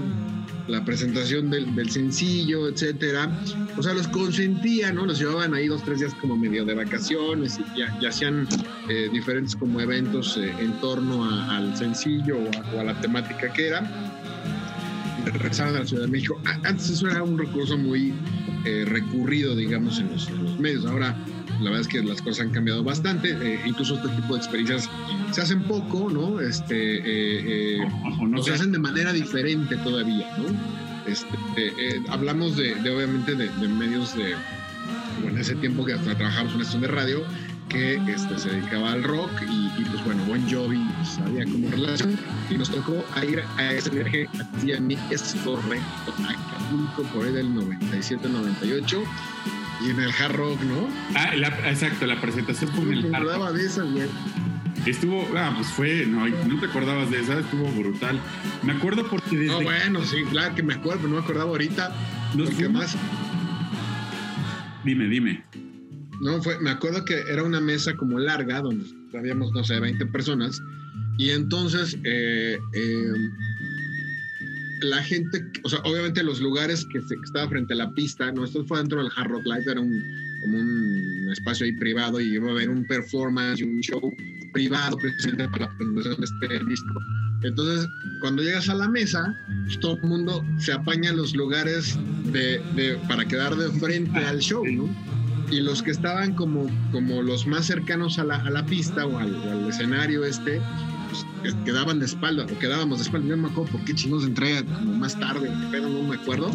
[0.69, 3.31] la presentación del, del sencillo, etcétera.
[3.77, 5.05] O sea, los consentían, ¿no?
[5.07, 8.49] Los llevaban ahí dos, tres días como medio de vacaciones y, ya- y hacían
[8.89, 13.53] eh, diferentes como eventos eh, en torno al sencillo o a, o a la temática
[13.53, 13.83] que era.
[15.27, 16.41] Y regresaban a la Ciudad de México.
[16.65, 18.13] Antes eso era un recurso muy
[18.65, 20.85] eh, recurrido, digamos, en los, en los medios.
[20.87, 21.17] Ahora,
[21.61, 23.31] la verdad es que las cosas han cambiado bastante.
[23.31, 24.91] eh, incluso este tipo de experiencias
[25.31, 26.41] se hacen poco, ¿no?
[26.41, 30.45] Este, eh, eh, o, o no o se hacen de manera diferente todavía, ¿no?
[31.07, 34.35] Este, eh, hablamos de, de, obviamente de, de medios de,
[35.23, 37.23] bueno, ese tiempo que hasta trabajamos en estación de radio
[37.69, 41.71] que este, se dedicaba al rock y, y, pues bueno, Bon Jovi pues, había como
[41.71, 42.19] relación
[42.51, 44.29] y nos tocó a ir a ese viaje
[44.77, 49.03] a mí es correcto a Acapulco por ahí del 97-98
[49.87, 50.89] y en el hard rock, ¿no?
[51.15, 53.31] Ah, la- exacto, la presentación fue en el Hard Rock.
[53.33, 54.09] acordaba de esa, güey.
[54.87, 58.19] Estuvo, ah, pues fue, no, no te acordabas de esa, estuvo brutal.
[58.63, 61.51] Me acuerdo porque desde No, bueno, sí, claro que me acuerdo, pero no me acordaba
[61.51, 61.89] ahorita.
[62.35, 62.97] Nos porque fuimos- más
[64.85, 65.43] Dime, dime.
[66.21, 68.85] No, fue, me acuerdo que era una mesa como larga, donde
[69.17, 70.61] habíamos, no sé, 20 personas,
[71.17, 73.13] y entonces eh, eh,
[74.85, 78.31] la gente, o sea, obviamente los lugares que, se, que estaba frente a la pista,
[78.33, 80.03] no, esto fue dentro del Hard Rock Live, era un,
[80.41, 84.15] como un espacio ahí privado y iba a haber un performance y un show
[84.53, 87.01] privado precisamente para la presentación de este disco.
[87.43, 87.89] Entonces,
[88.21, 91.99] cuando llegas a la mesa, pues, todo el mundo se apaña los lugares
[92.33, 94.89] de, para quedar de frente al show, ¿no?
[95.51, 99.19] y los que estaban como, como los más cercanos a la, a la pista o
[99.19, 100.61] al escenario este,
[101.41, 103.29] pues, quedaban de espalda o quedábamos de espalda.
[103.29, 106.51] Yo no me acuerdo por qué chingos entré como más tarde, pero no me acuerdo.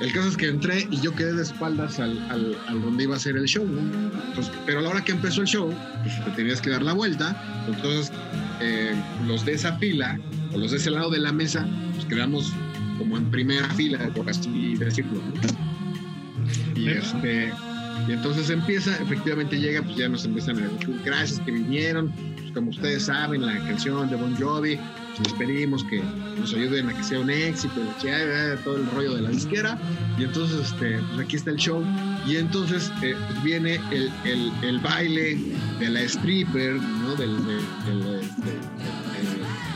[0.00, 3.14] El caso es que entré y yo quedé de espaldas al, al, al donde iba
[3.14, 3.80] a ser el show, ¿no?
[4.28, 6.92] Entonces, pero a la hora que empezó el show, pues te tenías que dar la
[6.92, 7.64] vuelta.
[7.68, 8.12] Entonces,
[8.60, 8.94] eh,
[9.26, 10.18] los de esa fila
[10.52, 12.52] o los de ese lado de la mesa, pues quedamos
[12.98, 15.20] como en primera fila, por así decirlo.
[15.20, 16.80] ¿no?
[16.80, 17.52] Y este
[18.08, 22.52] y entonces empieza, efectivamente llega, pues ya nos empiezan a decir, gracias que vinieron, pues
[22.52, 24.78] como ustedes saben, la canción de Bon Jovi,
[25.16, 26.02] pues les pedimos que
[26.38, 27.80] nos ayuden a que sea un éxito,
[28.64, 29.78] todo el rollo de la disquera,
[30.18, 31.84] y entonces este, pues aquí está el show,
[32.26, 34.10] y entonces eh, viene el,
[34.62, 35.38] el, baile
[35.78, 37.14] de la stripper, ¿no?
[37.14, 38.20] Del, de, de,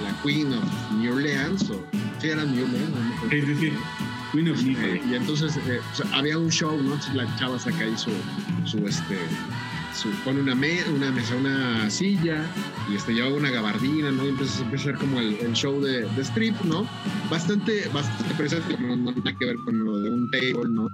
[0.02, 0.64] la Queen of
[0.98, 1.84] New Orleans, o
[2.20, 4.05] si era New Orleans, ¿no?
[4.39, 5.80] Y entonces eh,
[6.12, 6.95] había un show, ¿no?
[6.95, 8.11] Entonces la chava saca ahí su,
[8.64, 9.18] su este,
[9.95, 12.45] su, pone una, mesa, una silla
[12.91, 14.26] y este, lleva una gabardina, ¿no?
[14.26, 16.87] Y entonces empieza a ser como el, show de, strip, ¿no?
[17.30, 20.89] Bastante, bastante presente, no, no, que ver con lo de un table, ¿no?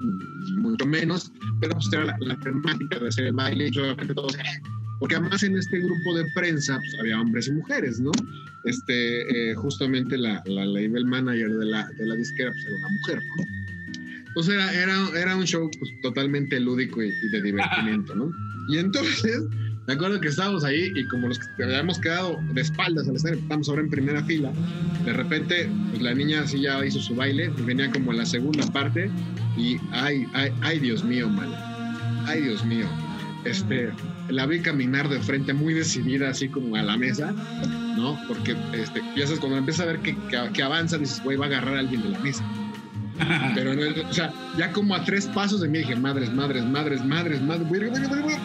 [0.61, 4.63] Mucho menos, pero pues era la, temática de hacer el baile y todos, eh,
[5.03, 8.13] porque además en este grupo de prensa pues, había hombres y mujeres, ¿no?
[8.63, 12.89] Este, eh, justamente la, la label manager de la, de la disquera pues, era una
[12.89, 13.45] mujer, ¿no?
[14.29, 18.31] Entonces era, era, era un show pues, totalmente lúdico y, de divertimiento, ¿no?
[18.69, 19.43] Y entonces,
[19.89, 23.43] me acuerdo que estábamos ahí y como los que habíamos quedado de espaldas al escenario,
[23.43, 24.53] estamos ahora en primera fila,
[25.05, 28.65] de repente, pues la niña así ya hizo su baile, y venía como la segunda
[28.69, 29.11] parte
[29.59, 31.53] y, ay, ay, ay, Dios mío, man,
[32.25, 32.87] ay, Dios mío,
[33.45, 33.91] este,
[34.29, 37.33] la vi caminar de frente muy decidida, así como a la mesa,
[37.97, 38.19] ¿no?
[38.29, 40.17] Porque este, sabes, cuando empieza a ver que,
[40.53, 42.45] que, avanza, dices, güey, va a agarrar a alguien de la mesa.
[43.55, 47.05] Pero, no, o sea, ya como a tres pasos de mí dije, madres, madres, madres,
[47.05, 48.41] madres, madres,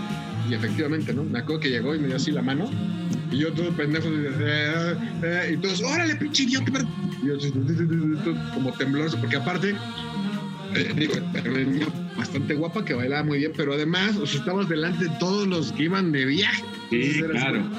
[0.50, 1.24] y efectivamente, ¿no?
[1.24, 2.70] Me acuerdo que llegó y me dio así la mano,
[3.32, 6.86] y yo todo pendejo, y, eh, eh, y todos, órale, pinche idiota,
[7.22, 7.36] y yo
[8.54, 9.76] como tembloroso, porque aparte,
[10.76, 11.16] eh, digo,
[12.18, 15.72] bastante guapa que bailaba muy bien, pero además, o sea, estabas delante de todos los
[15.72, 16.64] que iban de viaje.
[16.90, 17.70] Sí, claro.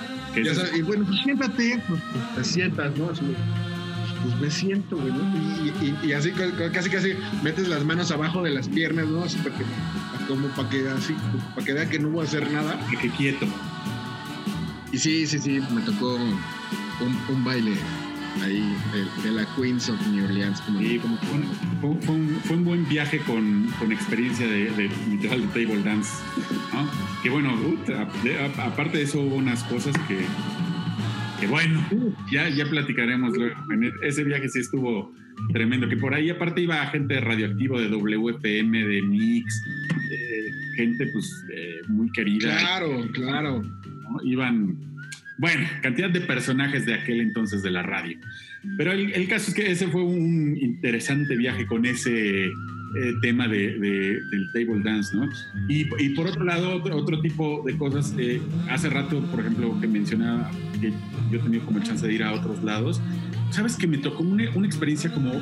[0.76, 3.07] y bueno, pues siéntate, pues, pues, te sientas, ¿no?
[3.07, 6.03] pues me siento, güey, ¿no?
[6.03, 6.32] y, así,
[6.72, 9.22] casi, casi metes las manos abajo de las piernas, ¿no?
[9.22, 9.64] Así para que,
[10.26, 11.14] como para que así,
[11.55, 12.78] para que vea que no voy a hacer nada.
[13.01, 13.47] Que quieto.
[14.93, 17.74] Y sí, sí, sí, me tocó un, un baile
[18.43, 18.74] ahí
[19.22, 20.61] de, la Queens of New Orleans.
[21.81, 22.14] Como, fue,
[22.55, 26.22] un, buen viaje con, con experiencia de, de, literal de table dance.
[26.72, 26.89] ¿no?
[27.22, 27.55] Que bueno,
[28.59, 30.18] aparte de eso hubo unas cosas que,
[31.41, 31.85] que bueno,
[32.31, 33.55] ya, ya platicaremos luego.
[33.72, 35.12] E, ese viaje sí estuvo
[35.53, 35.89] tremendo.
[35.89, 39.62] Que por ahí aparte iba gente radioactivo de WFM, de Mix,
[40.76, 42.57] gente pues eh, muy querida.
[42.59, 43.62] Claro, claro.
[44.24, 44.88] Iban
[45.39, 48.18] bueno, cantidad de personajes de aquel entonces de la radio.
[48.76, 52.51] Pero el, caso es que ese fue un interesante viaje con ese eh,
[53.22, 55.28] tema de, del table dance, ¿no?
[55.68, 55.84] Y,
[56.16, 58.14] por otro lado, otro, tipo de cosas.
[58.18, 60.93] Eh, hace rato, por ejemplo, que mencionaba que
[61.30, 63.01] yo he tenido como chance de ir a otros lados.
[63.51, 65.32] Sabes que me tocó una, una experiencia como,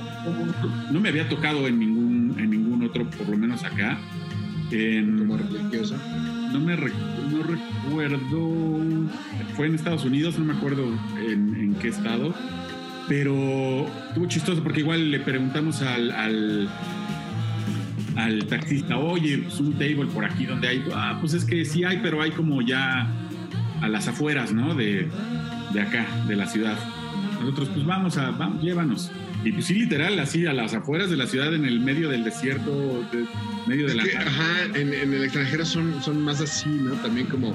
[0.93, 3.99] no me había tocado en ningún, en ningún otro, por lo menos acá.
[4.71, 5.97] En, como religiosa
[6.53, 9.11] no me no recuerdo,
[9.57, 10.85] fue en Estados Unidos, no me acuerdo
[11.19, 12.35] en, qué estado,
[13.09, 16.69] pero estuvo chistoso porque igual le preguntamos al, al,
[18.49, 22.01] taxista, oye, pues un table por aquí donde hay, ah, pues es que sí hay,
[22.03, 23.07] pero hay como ya
[23.83, 24.75] a las afueras, ¿no?
[24.75, 25.09] De,
[25.73, 26.79] de acá, de la ciudad.
[27.41, 29.11] Nosotros, pues vamos a, vamos, llévanos.
[29.45, 32.25] Y pues sí, literal, así a las afueras de la ciudad, en el medio del
[32.25, 33.25] desierto, de,
[33.67, 34.03] medio de la...
[34.03, 36.93] ajá, en, el extranjero son, son más así, ¿no?
[36.95, 37.55] También como,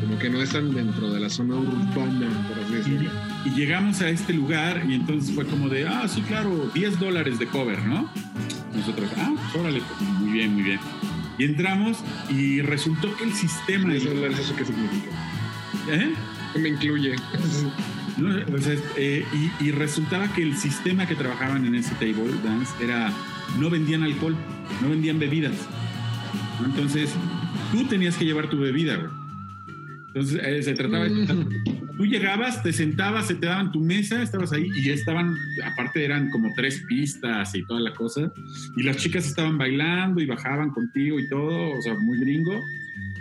[0.00, 3.10] como que no están dentro de la zona urbana, por así decirlo.
[3.46, 7.38] Y, llegamos a este lugar y entonces fue como de, ah, sí, claro, 10 dólares
[7.38, 8.10] de cover, ¿no?
[8.74, 10.80] Nosotros, ah, pues órale, pues, muy bien, muy bien.
[11.38, 11.98] Y entramos
[12.28, 13.88] y resultó que el sistema...
[13.90, 15.10] 10 dólares, ¿eso qué significa?
[15.88, 16.12] ¿Eh?
[16.52, 17.14] ¿Qué me incluye?
[18.96, 19.24] Eh,
[19.60, 23.12] y, resultaba que el sistema que trabajaban en ese table dance era
[23.58, 24.36] no vendían alcohol,
[24.82, 25.56] no vendían bebidas.
[26.64, 27.12] Entonces,
[27.72, 29.10] tú tenías que llevar tu bebida,
[30.08, 31.72] Entonces, eh, se trataba de...
[31.96, 36.04] Tú llegabas, te sentabas, se te daban tu mesa, estabas ahí y ya estaban, aparte
[36.04, 38.32] eran como tres pistas y toda la cosa,
[38.76, 42.64] y las chicas estaban bailando y bajaban contigo y todo, o sea, muy gringo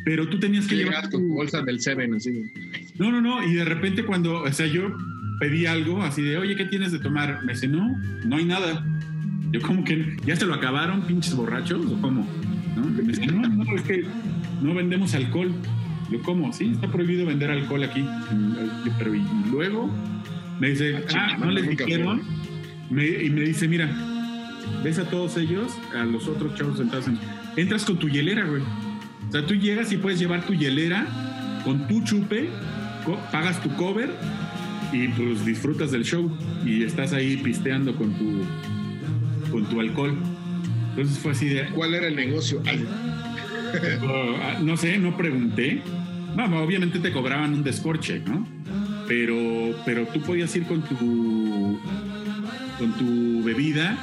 [0.04, 2.52] pero tú tenías que llevar tu bolsa del Seven, así.
[2.98, 4.96] No, no, no, y de repente cuando, o sea, yo
[5.40, 7.44] pedí algo así de, oye, ¿qué tienes de tomar?
[7.44, 8.86] Me dice, no, no hay nada.
[9.52, 11.86] Yo como que, ¿ya se lo acabaron, pinches borrachos?
[11.86, 12.28] ¿O cómo?
[12.76, 12.86] ¿No?
[12.86, 14.06] Me dice, no, no, es que
[14.62, 15.52] no vendemos alcohol.
[16.12, 16.52] Yo, ¿cómo?
[16.54, 18.06] Sí, está prohibido vender alcohol aquí.
[18.98, 19.94] Pero y luego
[20.60, 22.22] me dice, ah, ah ¿no les dijeron?
[22.90, 23.90] y me dice, mira,
[24.84, 27.18] ves a todos ellos, a los otros chavos sentados en...
[27.56, 28.62] Entras con tu hielera, güey.
[29.34, 31.08] O sea, tú llegas y puedes llevar tu hielera
[31.64, 32.52] con tu chupe,
[33.32, 34.12] pagas tu cover
[34.92, 36.32] y pues disfrutas del show
[36.64, 38.44] y estás ahí pisteando con tu,
[39.50, 40.16] con tu alcohol.
[40.92, 41.66] Entonces fue así de...
[41.70, 42.62] ¿Cuál era el negocio?
[42.68, 42.86] Ay,
[44.40, 45.82] Ah, no sé, no pregunté.
[46.36, 48.48] Vamos, obviamente te cobraban un descorche, ¿no?
[49.08, 51.80] Pero, pero tú podías ir con tu,
[52.78, 53.98] con tu bebida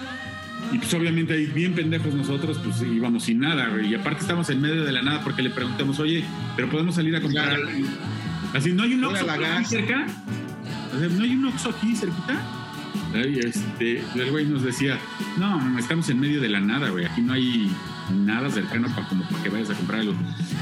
[0.73, 3.89] y pues obviamente ahí bien pendejos nosotros, pues íbamos sin nada, güey.
[3.91, 6.25] Y aparte estamos en medio de la nada porque le preguntamos, oye,
[6.57, 7.49] pero podemos salir a comprar.
[7.49, 7.69] Claro.
[7.69, 7.89] algo?"
[8.55, 10.07] Así, ¿no hay un Oxxo aquí cerca?
[10.95, 12.41] O sea, ¿No hay un Oxxo aquí cerquita?
[13.15, 14.99] Y este, el güey nos decía,
[15.37, 17.05] no, estamos en medio de la nada, güey.
[17.05, 17.71] Aquí no hay
[18.13, 20.15] nada cercano para como para que vayas a comprar algo.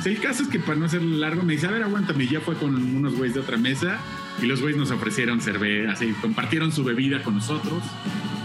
[0.04, 2.24] El caso es que para no hacerlo largo, me dice, a ver, aguántame.
[2.24, 3.98] Y ya fue con unos güeyes de otra mesa
[4.42, 7.82] y los güeyes nos ofrecieron cerveza, así, compartieron su bebida con nosotros.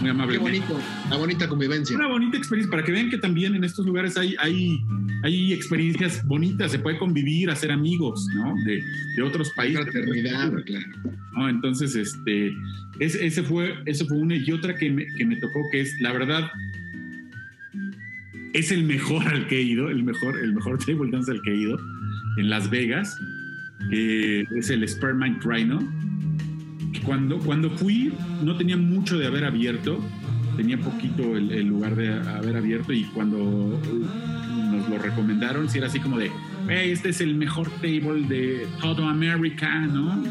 [0.00, 0.60] Muy qué amablemente.
[0.66, 1.96] bonito, la bonita convivencia.
[1.96, 4.80] Una bonita experiencia para que vean que también en estos lugares hay, hay,
[5.22, 8.54] hay experiencias bonitas, se puede convivir, hacer amigos, ¿no?
[8.64, 8.82] De,
[9.16, 9.82] de otros países.
[9.84, 10.86] Fraternidad, claro.
[11.32, 11.48] ¿no?
[11.48, 12.52] Entonces, este,
[12.98, 16.00] ese, ese fue, ese fue una y otra que me, que me tocó, que es,
[16.00, 16.50] la verdad,
[18.54, 21.50] es el mejor al que he ido, el mejor, el mejor table dance al que
[21.50, 21.78] he ido
[22.38, 23.18] en Las Vegas,
[23.90, 25.78] es el Spearmint Rhino.
[27.04, 30.02] Cuando, cuando fui, no tenía mucho de haber abierto,
[30.56, 33.78] tenía poquito el, lugar de haber abierto y cuando
[34.70, 36.30] nos lo recomendaron, si era así como de,
[36.68, 40.22] "Hey, este es el mejor table de todo América, ¿no?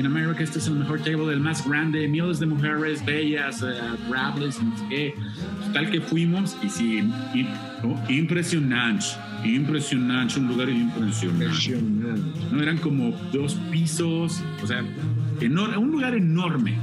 [0.00, 3.66] En América este es el mejor table, el más grande, miles de mujeres bellas, eh,
[4.06, 5.14] agradables, no sé qué.
[5.74, 7.02] Tal que fuimos y sí,
[7.82, 8.02] ¿no?
[8.08, 9.04] impresionante,
[9.44, 11.44] impresionante, un lugar impresionante.
[11.44, 12.40] Impresionante.
[12.50, 12.62] ¿no?
[12.62, 14.82] Eran como dos pisos, o sea,
[15.40, 16.78] enor- un lugar enorme,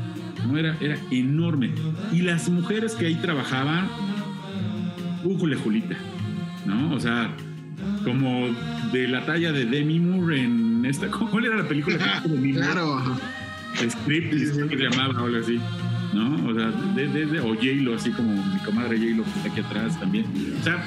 [0.46, 0.56] ¿no?
[0.56, 1.72] Era, era enorme.
[2.14, 3.88] Y las mujeres que ahí trabajaban,
[5.24, 5.96] újule, Julita,
[6.68, 6.94] ¿no?
[6.94, 7.34] O sea,
[8.04, 8.48] como
[8.92, 12.22] de la talla de Demi Moore en esta, ¿cuál era la película?
[12.24, 12.66] de Demi Moore?
[12.72, 13.20] Claro.
[13.90, 14.62] Script, Sí, sí, sí.
[14.70, 15.60] que se llamaba o algo así,
[16.14, 16.48] ¿no?
[16.50, 19.60] O sea, de, de- de- o J-Lo, así como mi comadre J-Lo que está aquí
[19.62, 20.26] atrás también.
[20.60, 20.84] O sea,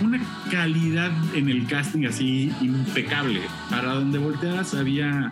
[0.00, 0.18] una
[0.50, 3.40] calidad en el casting así impecable.
[3.68, 5.30] Para donde voltearas había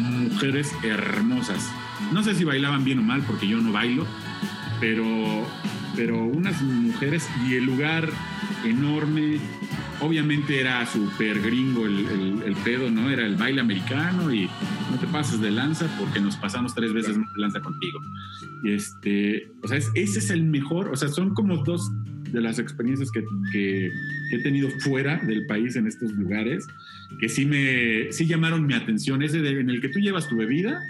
[0.00, 1.70] mujeres hermosas.
[2.12, 4.06] No sé si bailaban bien o mal, porque yo no bailo,
[4.80, 5.04] pero,
[5.94, 8.08] pero unas mujeres y el lugar
[8.64, 9.38] enorme.
[10.00, 13.08] Obviamente era súper gringo el, el- el pedo, ¿no?
[13.10, 14.44] Era el baile americano y
[14.90, 17.98] no te pases de lanza porque nos pasamos tres veces más de lanza contigo.
[18.62, 21.90] Y este, o sea, es- ese es el mejor, o sea, son como dos
[22.30, 23.90] de las experiencias que, que-
[24.30, 26.66] que he tenido fuera del país en estos lugares
[27.20, 29.22] que sí me, sí llamaron mi atención.
[29.22, 30.82] Ese de- en el que tú llevas tu bebida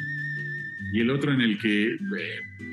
[0.93, 1.99] y el otro en el que eh,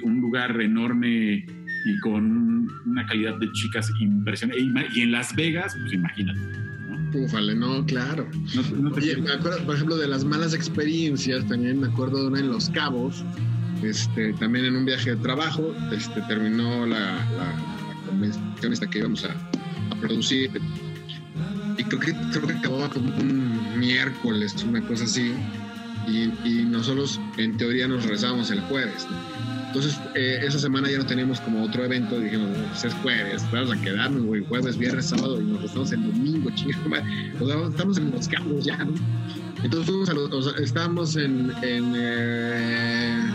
[0.02, 1.46] un lugar enorme
[1.86, 4.64] y con una calidad de chicas impresionante.
[4.96, 6.40] Y en Las Vegas, pues imagínate.
[6.40, 7.20] ¿no?
[7.26, 8.28] Ufale, no, claro.
[8.56, 11.88] No, no te Oye, quiero- me acuerdo, por ejemplo, de las malas experiencias, también me
[11.88, 13.24] acuerdo de una en Los Cabos,
[13.84, 17.00] este, también en un viaje de trabajo, este, terminó la,
[17.38, 19.30] la, la convención esta que íbamos a,
[19.92, 20.50] a producir,
[21.78, 25.34] y creo que, creo que acababa como un miércoles, una cosa así,
[26.08, 29.06] y, y nosotros en teoría nos rezábamos el jueves.
[29.10, 29.62] ¿no?
[29.74, 33.44] Entonces, eh, esa semana ya no teníamos como otro evento, dijimos, "No, pues es jueves,
[33.52, 37.04] vamos a quedarnos, güey, jueves, viernes, sábado, y nos rezamos el domingo, chingada.
[37.40, 38.94] O sea, estamos en los cabos ya, ¿no?
[39.64, 43.34] Entonces fuimos a los, o sea, estábamos en, en eh,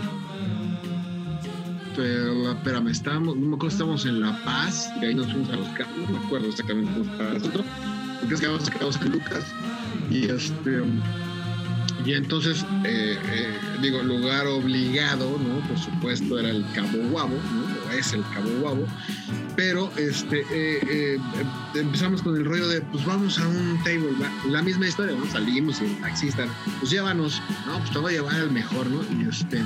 [1.97, 5.57] pero, espérame, estábamos, no me acuerdo, estábamos en La Paz, y ahí nos fuimos a
[5.57, 7.65] los cabos, no me acuerdo exactamente cómo estaba el asunto.
[8.21, 9.43] Entonces quedamos en Lucas,
[10.09, 10.83] y este,
[12.05, 15.59] y entonces, eh, eh, digo, lugar obligado, ¿no?
[15.67, 17.89] Por supuesto, era el Cabo Guabo, ¿no?
[17.89, 18.87] O es el Cabo Guabo.
[19.55, 21.19] Pero este, eh,
[21.75, 24.13] empezamos con el rollo de, pues vamos a un table,
[24.47, 25.29] la misma historia, ¿no?
[25.29, 26.47] Salimos y el taxista,
[26.79, 29.01] pues llévanos, no, pues te voy a llevar al mejor, ¿no?
[29.19, 29.61] Y este,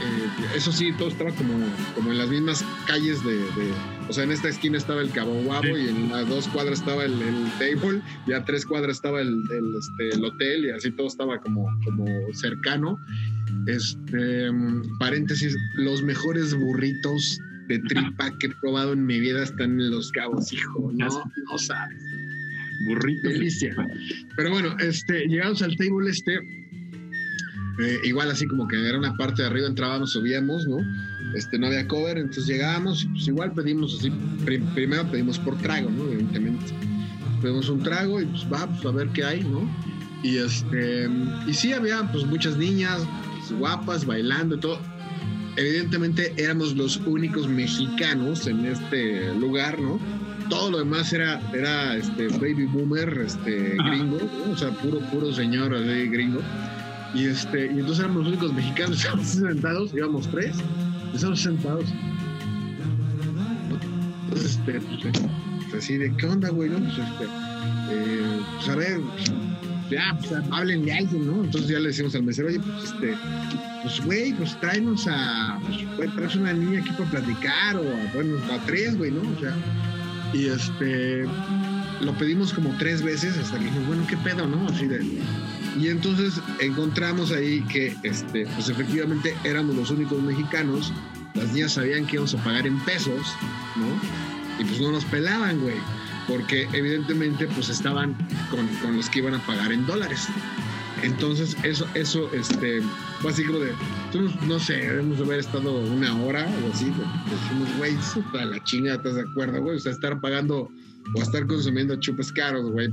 [0.00, 1.54] eh, eso sí, todo estaba como,
[1.94, 3.72] como en las mismas calles de, de-
[4.08, 5.70] o sea, en esta esquina estaba el Cabo Guabo Sí.
[5.84, 9.28] y en las dos cuadras estaba el, el table y a tres cuadras estaba el,
[9.28, 12.96] el, este, el hotel y así todo estaba como, como cercano.
[13.66, 14.48] Este,
[14.98, 17.38] paréntesis, los mejores burritos
[17.68, 21.58] de tripa que he probado en mi vida están en Los Cabos, hijo, no, no
[21.58, 22.02] sabes.
[22.86, 23.32] burritos.
[23.32, 23.74] Delicia.
[24.36, 26.38] Pero bueno, este, llegamos al table este,
[27.78, 30.78] eh, igual así como que era una parte de arriba, entrábamos, subíamos, ¿no?
[31.34, 34.10] Este, no había cover, entonces llegábamos, y pues igual pedimos así,
[34.44, 36.04] pri- primero pedimos por trago, ¿no?
[36.04, 36.72] Evidentemente.
[37.42, 39.60] Pedimos un trago y pues va, pues a ver qué hay, ¿no?
[40.22, 41.08] Y este,
[41.46, 43.00] y sí había pues muchas niñas
[43.36, 44.80] pues, guapas bailando y todo.
[45.56, 49.98] Evidentemente éramos los únicos mexicanos en este lugar, ¿no?
[50.48, 54.52] Todo lo demás era, era este baby boomer, este gringo, ¿no?
[54.52, 56.40] o sea, puro, puro señor así, gringo.
[57.14, 60.56] Y este, y entonces éramos los únicos mexicanos, estábamos sentados, íbamos tres,
[61.14, 61.84] estábamos sentados.
[64.24, 65.00] entonces, este, pues,
[65.70, 66.70] pues, así de, ¿qué onda, güey?
[66.70, 67.24] No, pues, este,
[67.90, 69.00] eh, pues a ver,
[69.90, 71.44] ya, pues háblenle a alguien, ¿no?
[71.44, 73.14] Entonces ya le decimos al mesero, oye, pues este,
[73.82, 75.58] pues güey, pues tráenos a,
[75.96, 79.20] pues traes una niña aquí para platicar, o a, bueno, a tres, güey, ¿no?
[79.20, 79.54] O sea,
[80.34, 81.24] y este,
[82.02, 84.66] lo pedimos como tres veces hasta que dijimos, bueno, ¿qué pedo, no?
[84.68, 85.00] Así de,
[85.76, 90.92] y entonces encontramos ahí que, este, pues efectivamente éramos los únicos mexicanos,
[91.34, 93.34] las niñas sabían que íbamos a pagar en pesos,
[93.76, 94.62] ¿no?
[94.62, 95.76] Y pues no nos pelaban, güey
[96.28, 98.14] porque evidentemente pues estaban
[98.50, 100.28] con, con, los que iban a pagar en dólares.
[101.02, 102.82] Entonces eso, eso este,
[103.20, 103.72] fue así como de,
[104.46, 106.86] no sé, debemos haber estado una hora o así,
[107.30, 107.96] decimos, güey,
[108.32, 109.76] para la chinga, ¿estás de acuerdo, güey?
[109.76, 110.70] O sea, estar pagando
[111.14, 112.90] o estar consumiendo chupes caros, güey,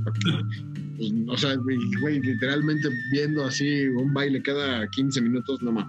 [0.96, 5.86] pues, o sea, güey, literalmente viendo así un baile cada 15 minutos, no más.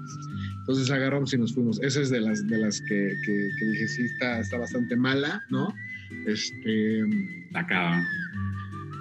[0.59, 1.81] Entonces agarramos y nos fuimos.
[1.81, 5.43] Esa es de las, de las que, que, que dije, sí, está, está bastante mala,
[5.49, 5.73] ¿no?
[6.25, 7.03] Este.
[7.53, 8.03] Acaba.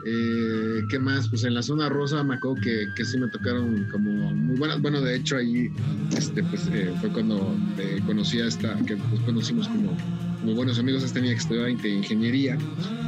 [0.08, 1.28] Eh, ¿Qué más?
[1.28, 4.80] Pues en la zona rosa me acuerdo que, que sí me tocaron como muy buenas.
[4.80, 5.68] Bueno, de hecho ahí
[6.16, 9.96] este, pues, eh, fue cuando eh, conocí a esta, que pues, conocimos como
[10.44, 12.56] muy buenos amigos, esta niña que estudiaba ingeniería,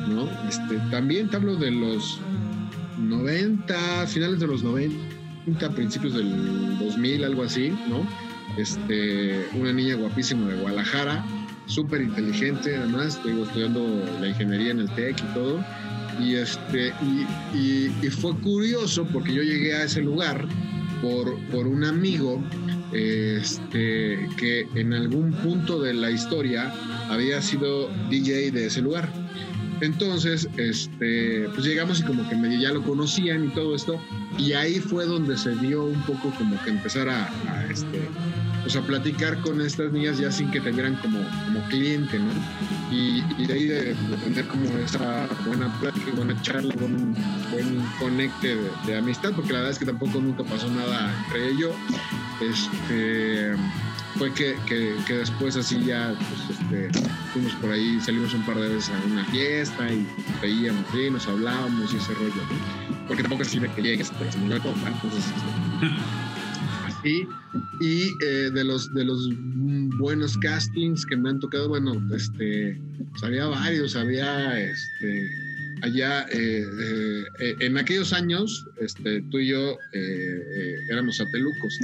[0.08, 0.28] ¿no?
[0.48, 2.20] Este, también te hablo de los
[2.98, 8.06] 90, finales de los 90, principios del 2000, algo así, ¿no?
[8.56, 11.24] Este, una niña guapísima de Guadalajara,
[11.66, 15.64] súper inteligente, además, estoy estudiando la ingeniería en el TEC y todo.
[16.20, 16.92] Y, este,
[17.54, 20.48] y, y, fue curioso porque yo llegué a ese lugar
[21.00, 22.42] por, por un amigo
[22.92, 26.72] este, que en algún punto de la historia
[27.08, 29.08] había sido DJ de ese lugar.
[29.80, 34.00] Entonces, este, pues llegamos y como que ya lo conocían y todo esto,
[34.36, 37.30] y ahí fue donde se dio un poco como que empezar a,
[37.70, 38.00] este,
[38.62, 42.30] pues a platicar con estas niñas ya sin que te vieran como, como cliente, ¿no?
[42.90, 47.14] Y, de ahí de, tener como esa buena plática, buena charla, buen,
[47.52, 48.56] buen conecte
[48.86, 51.74] de, amistad, porque la verdad es que tampoco nunca pasó nada entre ellos.
[52.40, 53.52] Este,
[54.16, 56.90] fue que, que, después así ya pues, este,
[57.32, 60.06] fuimos por ahí, salimos un par de veces a una fiesta y
[60.40, 63.06] veíamos, y nos hablábamos y ese rollo, ¿no?
[63.06, 65.24] Porque tampoco sirve que llegues, pero se me entonces...
[65.24, 66.28] Este,
[66.88, 67.28] así.
[67.80, 69.28] Y eh, de los de los
[69.98, 72.80] buenos castings que me han tocado bueno este
[73.10, 75.30] pues había varios había este
[75.82, 76.64] allá eh,
[77.40, 79.78] eh, en aquellos años este tú y yo
[80.90, 81.78] éramos satelucos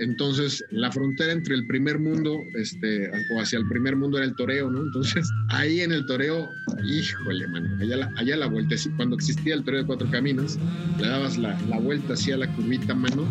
[0.00, 4.34] entonces la frontera entre el primer mundo este o hacia el primer mundo era el
[4.34, 6.50] toreo no entonces ahí en el toreo
[6.84, 10.58] híjole mano allá la, allá la vuelta cuando existía el toreo de cuatro caminos
[11.00, 13.28] le dabas la, la vuelta hacia la curvita mano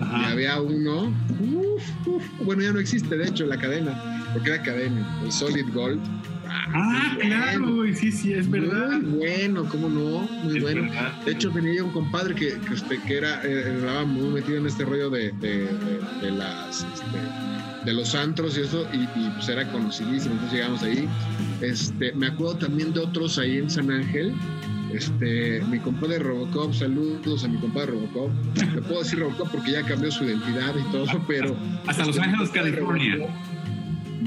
[0.00, 1.12] y había uno,
[2.42, 6.00] bueno, ya no existe, de hecho, la cadena, porque era cadena, el Solid Gold.
[6.54, 9.00] Ah, claro, sí, sí, es verdad.
[9.00, 10.90] Muy bueno, cómo no, muy bueno.
[11.24, 14.66] De hecho, tenía un compadre que, que, este, que era, eh, estaba muy metido en
[14.66, 15.68] este rollo de, de,
[16.20, 20.34] de, las, este, de los antros y eso, y, y, pues era conocidísimo.
[20.34, 21.08] Entonces llegamos ahí.
[21.60, 24.32] Este, me acuerdo también de otros ahí en San Ángel,
[24.94, 28.30] este, mi compadre Robocop, saludos a mi compadre Robocop.
[28.74, 31.56] Le puedo decir Robocop porque ya cambió su identidad y todo, pero.
[31.86, 33.26] Hasta Los Ángeles, California.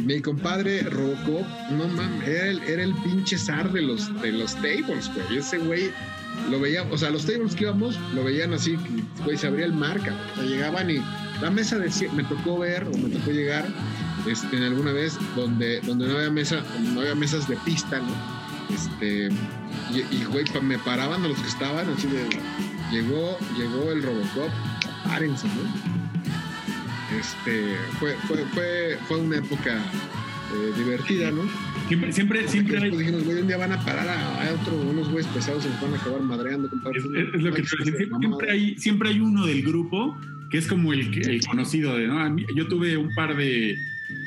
[0.05, 5.37] Mi compadre Robocop, no mames, era el, pinche zar de los, de los tables, güey.
[5.37, 5.91] Ese güey
[6.49, 8.77] lo veía, o sea, los tables que íbamos lo veían así,
[9.25, 10.97] güey, se abría el marca, o sea, llegaban y
[11.41, 13.65] la mesa de me tocó ver o me tocó llegar
[14.27, 18.73] este, en alguna vez donde, donde no había mesa, no había mesas de pista, ¿no?
[18.73, 19.29] Este,
[19.93, 22.27] y, güey, me paraban a los que estaban, así de,
[22.91, 24.49] llegó, llegó el Robocop,
[25.05, 25.96] párense, ¿no?
[27.15, 29.77] Este, fue, fue, fue, fue una época
[30.53, 31.43] eh, divertida, ¿no?
[31.87, 32.91] Siempre, siempre, siempre hay...
[32.91, 35.97] dijimos, güey, un día van a parar a, otro, unos güeyes pesados nos van a
[35.97, 36.69] acabar madreando.
[36.93, 37.03] Es,
[37.33, 40.17] es, lo que siempre, hay, siempre hay uno del grupo
[40.49, 42.37] que es como el, el conocido de, ¿no?
[42.55, 43.71] Yo tuve un par de,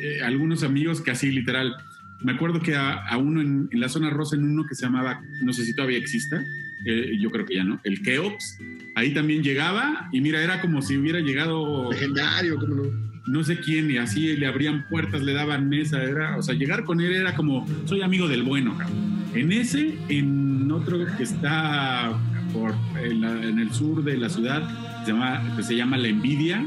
[0.00, 1.74] eh, algunos amigos que así literal
[2.22, 5.52] me acuerdo que a, uno en, la zona rosa, en uno que se llamaba, no
[5.52, 6.44] sé si todavía exista,
[6.84, 8.58] eh, yo creo que ya no, el Keops,
[8.94, 11.90] ahí también llegaba y mira, era como si hubiera llegado...
[11.90, 13.10] Legendario, ¿cómo no?
[13.26, 16.84] No sé quién, y así le abrían puertas, le daban mesa, era, o sea, llegar
[16.84, 19.20] con él era como, soy amigo del bueno, cabrón.
[19.34, 22.18] En ese, en otro que está
[22.52, 26.66] por, en, el sur de la ciudad, se llama, que se llama La Envidia,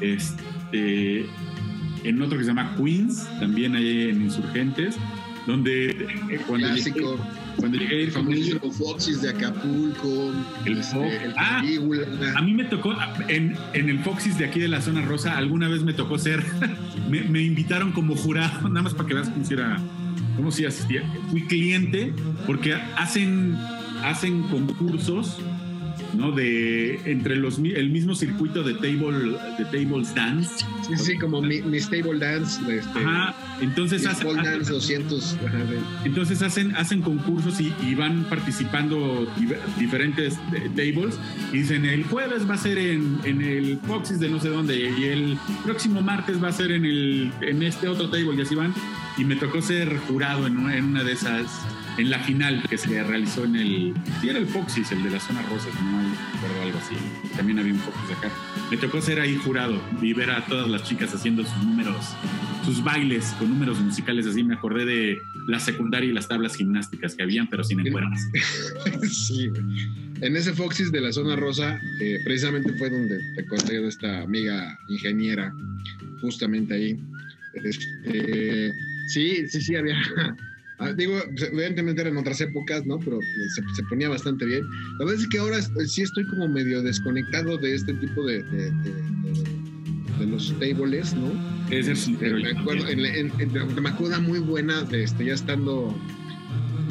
[0.00, 1.26] este,
[2.02, 4.96] en otro que se llama Queens, también hay en Insurgentes,
[5.46, 5.90] donde
[6.30, 6.74] eh, cuando.
[6.74, 6.92] Llegué,
[7.58, 10.32] cuando llegué el famoso Foxys de Acapulco,
[10.64, 11.62] el, este, el ah,
[12.36, 12.94] a mí me tocó
[13.28, 16.44] en, en, el Foxys de aquí de la zona rosa, alguna vez me tocó ser,
[17.10, 19.78] me, me, invitaron como jurado, nada más para que veas cómo era
[20.38, 21.02] ¿cómo se asistía?
[21.30, 22.14] Fui cliente
[22.46, 23.56] porque hacen,
[24.04, 25.36] hacen concursos
[26.14, 26.32] ¿no?
[26.32, 30.64] De entre los el mismo circuito de table de tables dance.
[30.86, 32.60] Sí, sí, como mi, mis table dance.
[32.72, 33.34] Este, ajá.
[33.60, 35.36] Entonces hacen, dance 200.
[36.04, 39.26] Entonces hacen hacen concursos y, y van participando
[39.78, 40.38] diferentes
[40.76, 41.18] tables
[41.52, 44.78] y dicen el jueves va a ser en, en el Foxys de no sé dónde
[44.78, 48.54] y el próximo martes va a ser en el en este otro table y así
[48.54, 48.74] van
[49.16, 51.46] y me tocó ser jurado en una, en una de esas
[51.98, 53.94] en la final que se realizó en el.
[54.20, 56.00] Sí, era el Foxys, el de la zona rosa, si no
[56.32, 56.94] recuerdo algo así.
[57.36, 58.30] También había un Foxys acá.
[58.70, 62.06] Me tocó ser ahí jurado y ver a todas las chicas haciendo sus números,
[62.64, 64.44] sus bailes con números musicales así.
[64.44, 65.18] Me acordé de
[65.48, 68.28] la secundaria y las tablas gimnásticas que habían, pero sin encuerdas.
[69.10, 69.50] sí,
[70.20, 74.22] En ese Foxys de la zona rosa, eh, precisamente fue donde te conté de esta
[74.22, 75.52] amiga ingeniera,
[76.20, 77.00] justamente ahí.
[77.54, 78.72] Este,
[79.08, 79.96] sí, sí, sí, había
[80.96, 81.18] digo,
[81.52, 82.98] evidentemente eran otras épocas, ¿no?
[82.98, 83.18] Pero
[83.74, 84.64] se, ponía bastante bien.
[84.98, 90.26] La verdad es que ahora sí estoy como medio desconectado de este tipo de, de,
[90.26, 91.30] los tables, ¿no?
[91.70, 92.84] Es este, me, acuerdo,
[93.80, 95.96] me acuerdo muy buena de este, ya estando.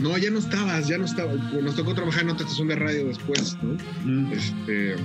[0.02, 1.34] No, ya no estabas, ya no estaba.
[1.34, 3.78] Nos tocó trabajar en otra estación de radio después, ¿no?
[4.06, 4.32] Mm.
[4.32, 4.96] Este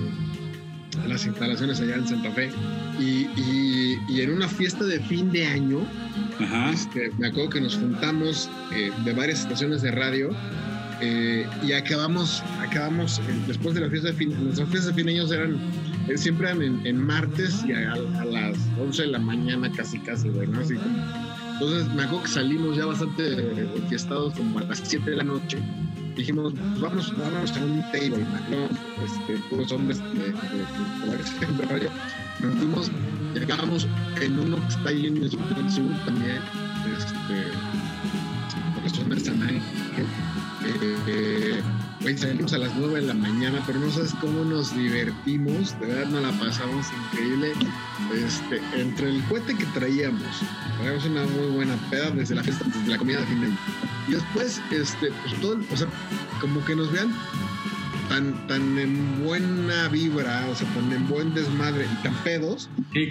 [1.07, 2.49] las instalaciones allá en Santa Fe.
[2.99, 5.79] Y, y, en una fiesta de fin de año,
[6.71, 10.29] este, me acuerdo que nos juntamos eh, de varias estaciones de radio
[11.01, 15.07] eh, y acabamos, acabamos eh, después de la fiesta de fin, nuestras fiestas de fin
[15.07, 15.57] de año eran,
[16.15, 20.75] siempre eran en, martes y a, las 11 de la mañana casi, casi, bueno, así
[21.53, 25.57] Entonces me acuerdo que salimos ya bastante fiestados como a las 7 de la noche
[26.15, 29.03] dijimos, pues vamos, vamos a un table, ¿no?
[29.03, 31.89] Este, puros hombres de, de.
[32.39, 32.91] Nos fuimos,
[33.33, 33.87] llegamos
[34.21, 36.41] en uno que está ahí en el sur, también,
[36.97, 37.47] este,
[38.73, 39.61] porque son de San Ángel.
[40.65, 41.61] Eh, eh,
[42.17, 46.07] salimos a las 9 de la mañana, pero no sabes cómo nos divertimos, de verdad
[46.07, 47.53] nos la pasamos increíble.
[48.13, 50.41] Este, entre el cohete que traíamos,
[50.77, 53.57] traíamos una muy buena peda desde la fiesta, desde la comida de fin de año
[54.07, 55.87] y después, este, pues todo, o sea,
[56.41, 57.13] como que nos vean
[58.09, 63.09] tan, tan en buena vibra, o sea, tan en buen desmadre y tan pedos, que,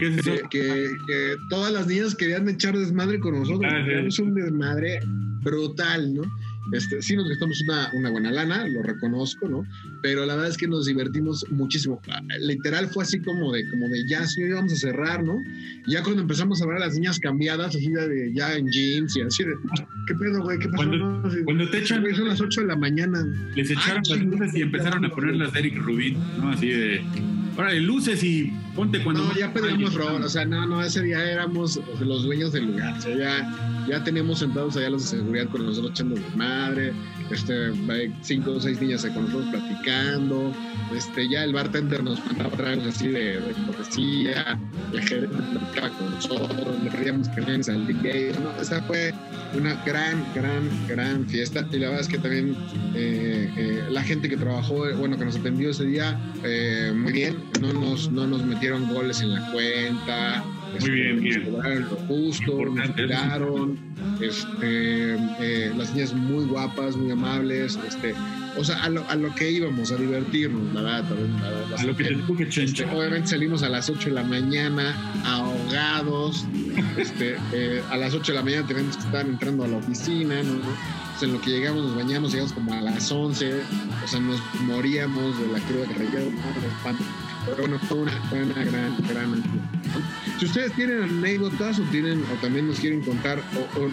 [0.51, 3.73] que, todas las niñas querían echar desmadre con nosotros.
[3.73, 5.01] Ah, un desmadre
[5.43, 6.23] brutal, ¿no?
[6.71, 9.67] Este, sí nos gastamos una, una, buena lana, lo reconozco, ¿no?
[10.01, 12.01] Pero la verdad es que nos divertimos muchísimo.
[12.09, 15.43] Ah, literal fue así como de, como de ya, sí, vamos a cerrar, ¿no?
[15.87, 19.23] Ya cuando empezamos a ver a las niñas cambiadas, así de ya en jeans y
[19.23, 19.55] así de,
[20.07, 20.59] ¿qué pedo, güey?
[20.59, 20.89] ¿Qué pasó?
[20.89, 22.05] Cuando, cuando te echan...
[22.15, 23.25] son las 8 de la mañana.
[23.57, 26.51] Les echaron las luces y empezaron a poner las de Eric Rubin, ¿no?
[26.51, 27.03] Así de
[27.57, 29.25] Órale, luces y ponte cuando.
[29.25, 32.97] No, ya pedimos rol, o sea, no, no, ese día éramos los dueños del lugar,
[32.97, 36.93] o sea, ya, ya teníamos sentados allá los de seguridad con nosotros echando madre,
[37.31, 37.73] este,
[38.23, 40.53] cinco o seis niñas con nosotros platicando,
[40.97, 44.59] este, ya el bartender nos mandaba tragos así de, de cortesía,
[44.93, 49.13] el gerente platicaba con nosotros, le pedíamos vengan al DJ, no, esa fue
[49.55, 52.57] una gran, gran, gran fiesta y la verdad es que también
[52.95, 57.37] eh, eh, la gente que trabajó, bueno, que nos atendió ese día, eh, muy bien,
[57.61, 60.45] no nos, no nos metieron goles en la cuenta.
[60.73, 61.53] Muy este, bien, bien.
[61.53, 63.79] Lo justo, nos cuidaron.
[64.21, 67.79] Este, eh, las niñas muy guapas, muy amables.
[67.87, 68.15] Este,
[68.57, 71.05] o sea, a lo, a lo que íbamos, a divertirnos, la verdad.
[71.71, 74.95] La, a lo que te este, Obviamente salimos a las 8 de la mañana,
[75.25, 76.47] ahogados.
[76.97, 80.43] este, eh, a las 8 de la mañana tenemos que estar entrando a la oficina,
[80.43, 80.61] ¿no?
[81.23, 83.55] en lo que llegamos, nos bañamos, llegamos como a las 11,
[84.05, 86.35] o sea, nos moríamos de la cruda que traíamos,
[87.45, 89.43] pero bueno, fue una, gran, gran
[90.39, 93.43] Si ustedes tienen anécdotas o tienen, o también nos quieren contar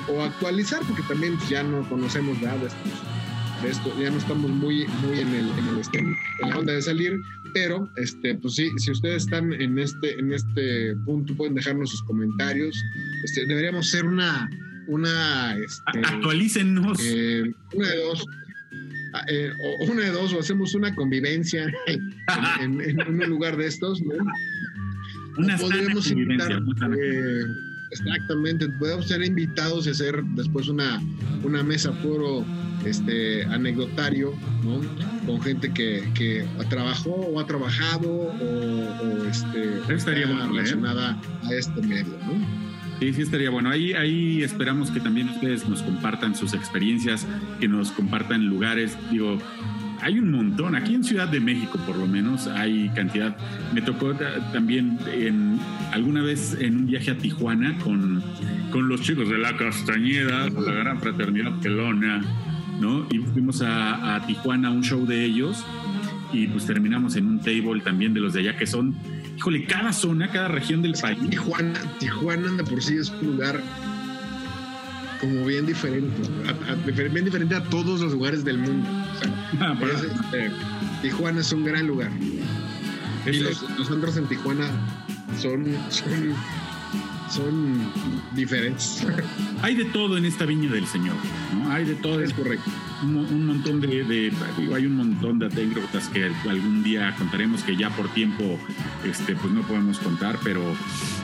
[0.09, 2.79] o, actualizar, porque también ya no conocemos nada de esto,
[3.63, 6.73] de esto, ya no estamos muy, muy en el, en el este, en la onda
[6.73, 7.13] de salir,
[7.53, 12.03] pero este, pues sí, si ustedes están en este, en este punto, pueden dejarnos sus
[12.03, 12.75] comentarios.
[13.23, 14.49] Este, deberíamos ser una
[14.89, 15.55] una...
[15.55, 16.97] Este, Actualícenos.
[17.01, 18.25] Eh, una de dos.
[19.13, 21.71] Ah, eh, o una de dos, o hacemos una convivencia
[22.61, 24.13] en, un lugar de estos, ¿no?
[25.37, 27.43] Una podríamos invitar, eh,
[27.91, 31.01] exactamente, podemos ser invitados y hacer después una,
[31.43, 32.45] una mesa foro
[32.85, 34.33] este, anecdotario,
[34.63, 34.81] ¿no?
[35.25, 42.17] Con gente que, que trabajó o ha trabajado o, este, estaría relacionada a este medio,
[42.25, 42.68] ¿no?
[42.99, 43.69] Sí, sí estaría bueno.
[43.69, 47.25] Ahí, ahí esperamos que también ustedes nos compartan sus experiencias,
[47.59, 48.97] que nos compartan lugares.
[49.09, 49.37] Digo,
[50.01, 50.75] hay un montón.
[50.75, 53.37] Aquí en Ciudad de México, por lo menos, hay cantidad.
[53.73, 54.13] Me tocó
[54.51, 55.59] también en,
[55.93, 58.21] alguna vez en un viaje a Tijuana con
[58.71, 62.21] con los chicos de la Castañeda, la gran fraternidad pelona,
[62.79, 63.07] ¿no?
[63.11, 65.65] Y fuimos a, a Tijuana a un show de ellos
[66.31, 68.95] y pues terminamos en un table también de los de allá que son,
[69.39, 71.17] híjole, cada zona, cada región del país.
[71.29, 73.61] Tijuana, Tijuana de por sí es un lugar
[75.21, 76.75] como bien diferente, a- a-
[77.09, 78.89] bien diferente a todos los lugares del mundo.
[78.89, 80.51] O sea, Ah, es, este,
[81.01, 82.11] Tijuana es un gran lugar.
[83.25, 84.65] Y los, los antros en Tijuana
[85.41, 86.33] son, son,
[87.29, 87.91] son
[88.35, 89.05] diferentes.
[89.61, 91.15] hay de todo en esta viña del Señor,
[91.53, 91.71] ¿no?
[91.71, 92.69] Hay de todo, es correcto.
[93.03, 97.13] un, mo- un montón de, de- digo, hay un montón de anécdotas que algún día
[97.17, 98.59] contaremos que ya por tiempo
[99.05, 100.61] este pues no podemos contar pero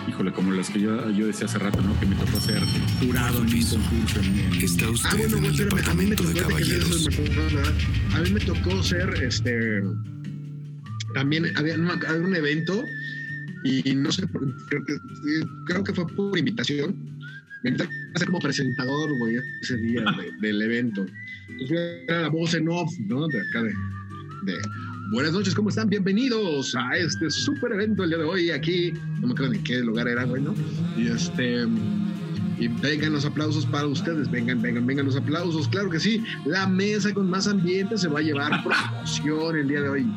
[0.07, 2.61] híjole como las que yo, yo decía hace rato no que me tocó ser
[3.01, 6.05] jurado en un concurso en, en- Está usted Ah, bueno, en el bueno, a mí
[6.05, 6.23] me departamento
[8.13, 9.81] a mí me tocó ser, este,
[11.13, 12.83] también había, había un evento
[13.65, 14.23] y no sé,
[14.69, 14.95] creo que,
[15.65, 16.95] creo que fue por invitación.
[17.63, 21.05] Me invitaron a ser como presentador, güey, ese día de- del evento.
[21.49, 23.27] Entonces era la voz en off, ¿no?
[23.27, 23.69] De acá de,
[24.43, 24.57] de,
[25.11, 25.89] Buenas noches, ¿cómo están?
[25.89, 28.91] Bienvenidos a este super evento el día de hoy aquí.
[29.19, 30.53] No me acuerdo ni qué lugar era, güey, ¿no?
[30.97, 31.65] Y este.
[32.57, 36.23] Y vengan los aplausos para ustedes, vengan, vengan, vengan los aplausos, claro que sí.
[36.45, 40.07] La mesa con más ambiente se va a llevar promoción el día de hoy.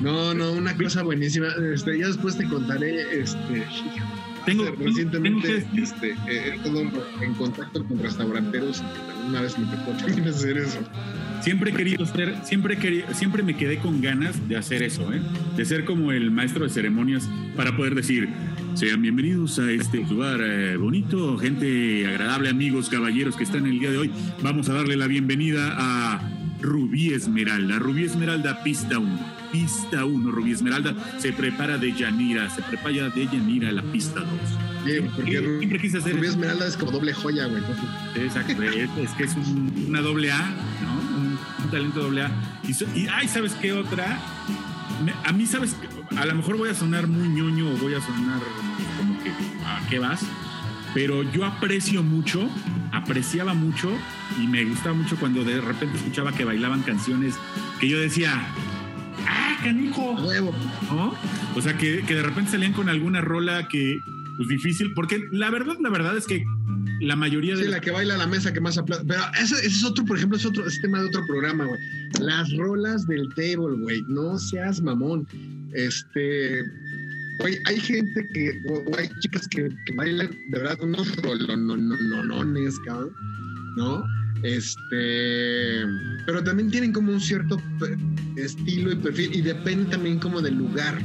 [0.00, 1.48] No, no, una cosa buenísima.
[1.72, 3.64] Este, ya después te contaré, este,
[4.44, 6.58] Tengo- recientemente, tengo que- este, eh,
[7.22, 8.82] en contacto con restauranteros.
[9.28, 10.78] Una vez me tocó también hacer eso.
[11.40, 15.12] siempre he querido ser siempre he querido- siempre me quedé con ganas de hacer eso
[15.12, 15.20] ¿eh?
[15.56, 18.28] de ser como el maestro de ceremonias para poder decir
[18.74, 23.90] sean bienvenidos a este lugar eh, bonito gente agradable amigos caballeros que están el día
[23.90, 24.10] de hoy
[24.42, 26.30] vamos a darle la bienvenida a
[26.62, 29.18] Rubí Esmeralda Rubí Esmeralda pista 1
[29.58, 34.28] pista 1 Rubí Esmeralda se prepara de Yanira se prepara de Yanira la pista 2
[34.84, 36.26] Bien, porque Siempre- quise hacer Rubí.
[36.26, 37.62] Esmeralda es como doble joya, güey.
[38.16, 40.40] Exacto, es, es que es un- una doble A,
[40.82, 41.16] ¿no?
[41.20, 42.30] Un, un talento doble A.
[42.68, 44.18] Y, y, ay, ¿sabes qué otra?
[45.02, 45.74] Me- a mí, ¿sabes?
[46.18, 48.40] A lo mejor voy a sonar muy ñoño o voy a sonar
[48.98, 49.30] como que,
[49.64, 50.20] ¿a qué vas?
[50.92, 52.46] Pero yo aprecio mucho,
[52.92, 53.90] apreciaba mucho
[54.38, 57.36] y me gustaba mucho cuando de repente escuchaba que bailaban canciones
[57.80, 58.46] que yo decía,
[59.26, 60.16] ¡ah, canijo!
[60.16, 60.54] a huevo.
[60.90, 61.14] ¿no?
[61.56, 63.98] O sea, que, que de repente salían con alguna rola que,
[64.36, 66.44] pues difícil, porque la verdad, la verdad es que
[67.00, 69.04] la mayoría de Sí, la que baila la mesa que más aplaude.
[69.06, 71.80] Pero ese, ese es otro, por ejemplo, es otro es tema de otro programa, güey.
[72.20, 74.02] Las rolas del table, güey.
[74.08, 75.26] No seas mamón.
[75.72, 76.64] Este.
[77.40, 83.12] Güey, hay gente que, o, hay chicas que, que bailan de verdad unos rolonononones, cabrón,
[83.76, 84.04] ¿no?
[84.44, 85.86] Este,
[86.26, 87.56] pero también tienen como un cierto
[88.36, 90.98] estilo y perfil y depende también como del lugar.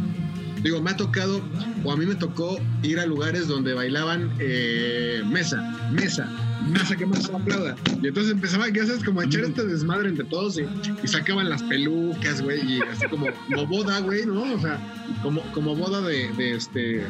[0.62, 1.42] Digo, me ha tocado,
[1.86, 6.30] o a mí me tocó ir a lugares donde bailaban eh, mesa, mesa,
[6.70, 7.78] mesa que más aplauda.
[8.04, 9.06] Y entonces empezaba, ¿qué haces?
[9.06, 10.66] Como a echar este desmadre entre todos y,
[11.02, 14.54] y sacaban las pelucas, güey, y así como, como boda, güey, ¿no?
[14.54, 14.78] O sea,
[15.24, 17.06] como, como boda de, de este,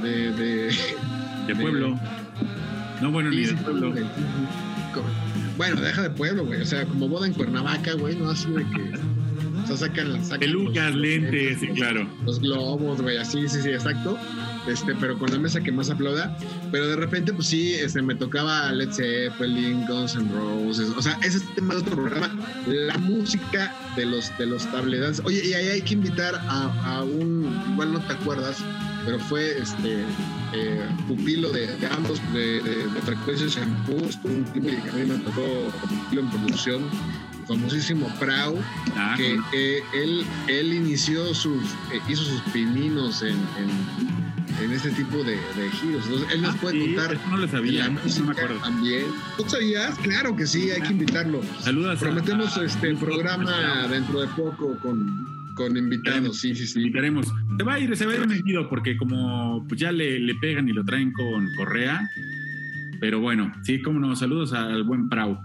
[0.00, 0.76] de, de,
[1.48, 1.98] de pueblo.
[3.00, 3.92] No, bueno, ni de sí, pueblo.
[5.62, 6.60] Bueno, deja de pueblo, güey.
[6.60, 8.98] O sea, como boda en Cuernavaca, güey, no así de que.
[9.62, 10.30] O sea, sacan las.
[10.30, 12.04] Pelucas, lentes, sí, claro.
[12.24, 14.18] Los globos, güey, así, sí, sí, exacto.
[14.66, 16.36] Este, pero con la mesa que más aplauda.
[16.72, 20.88] Pero de repente, pues sí, este, me tocaba Led Zeppelin, Guns N' Roses.
[20.96, 22.36] O sea, ese es el tema de otro programa.
[22.66, 25.22] La música de los, de los table dance.
[25.24, 27.56] Oye, y ahí hay que invitar a, a un.
[27.70, 28.56] Igual no te acuerdas,
[29.04, 30.04] pero fue este
[30.52, 34.04] eh, pupilo de, de ambos, de, de, de frecuencia shampoo.
[34.08, 35.42] Estuvo un tipo que a mí me tocó
[35.88, 36.82] pupilo en producción.
[37.40, 38.56] el Famosísimo Prau
[38.96, 39.44] Ah, que no.
[39.52, 41.62] eh, él, él inició sus,
[41.92, 46.04] eh, hizo sus pininos en, en, en este tipo de, de giros.
[46.06, 48.60] Entonces, él nos Ah, puede sí, contar no lo sabía, la no, me acuerdo.
[48.60, 49.06] también.
[49.36, 49.98] ¿Tú sabías?
[49.98, 51.40] Claro que sí, hay que invitarlo.
[51.60, 51.96] Saludas.
[51.98, 56.40] a- Prometemos a- este programa dentro de poco con, con invitados.
[56.40, 56.80] Sí, sí, sí.
[56.80, 57.32] Invitaremos.
[57.56, 60.34] Se va a ir, se va a ir metido porque como pues ya le, le
[60.36, 62.00] pegan y lo traen con correa.
[63.00, 65.38] Pero bueno, sí, como no, saludos al buen Prau.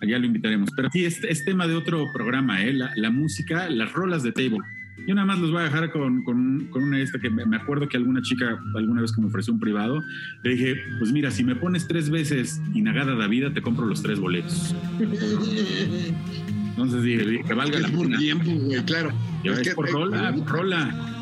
[0.00, 0.70] Allá lo invitaremos.
[0.76, 2.72] Pero sí, es, es tema de otro programa, ¿eh?
[2.72, 4.58] La, la música, las rolas de table.
[5.06, 7.56] Yo nada más los voy a dejar con, con, con una esta que me me
[7.56, 10.02] acuerdo que alguna chica alguna vez que me ofreció un privado,
[10.42, 14.18] le dije, pues mira, si me pones tres veces Inagada Davida, te compro los tres
[14.18, 14.74] boletos.
[16.76, 18.18] Entonces dije, que valga la Es por pena.
[18.18, 19.10] tiempo, güey, claro.
[19.44, 21.12] Es ves, que- por rola, por rola.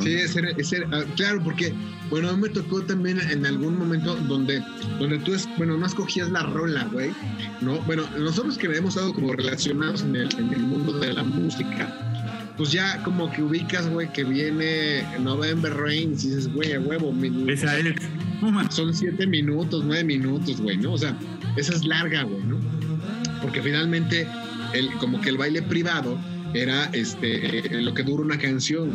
[0.00, 1.74] Sí, es ser- es ser- ah, claro, porque,
[2.10, 4.62] bueno, a mí me tocó también en algún momento donde,
[4.98, 7.10] donde tú, es, bueno, no escogías la rola, güey,
[7.60, 7.78] ¿no?
[7.80, 11.92] Bueno, nosotros que hemos estado como relacionados en el, en el mundo de la música,
[12.56, 17.12] pues ya como que ubicas, güey, que viene November Rain, y dices, güey, a huevo,
[17.48, 17.94] esa es.
[18.70, 20.92] son siete minutos, nueve minutos, güey, ¿no?
[20.92, 21.14] O sea,
[21.56, 22.58] esa es larga, güey, ¿no?
[23.40, 24.26] Porque finalmente,
[24.72, 26.18] el, como que el baile privado
[26.54, 28.90] era este, eh, lo que dura una canción.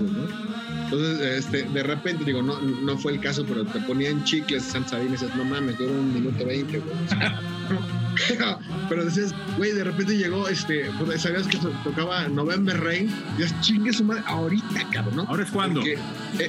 [0.86, 4.88] Entonces, este, de repente, digo, no, no fue el caso, pero te ponían chicles San
[4.88, 6.96] Sabine y dices, no mames, dura un minuto veinte, güey.
[8.90, 13.60] pero decías, güey, de repente llegó, este, pues, sabías que tocaba November Rain, y dices,
[13.62, 15.24] chingue su madre, ahorita, cabrón, ¿no?
[15.24, 15.82] ¿Ahora es cuando?
[15.84, 15.98] E,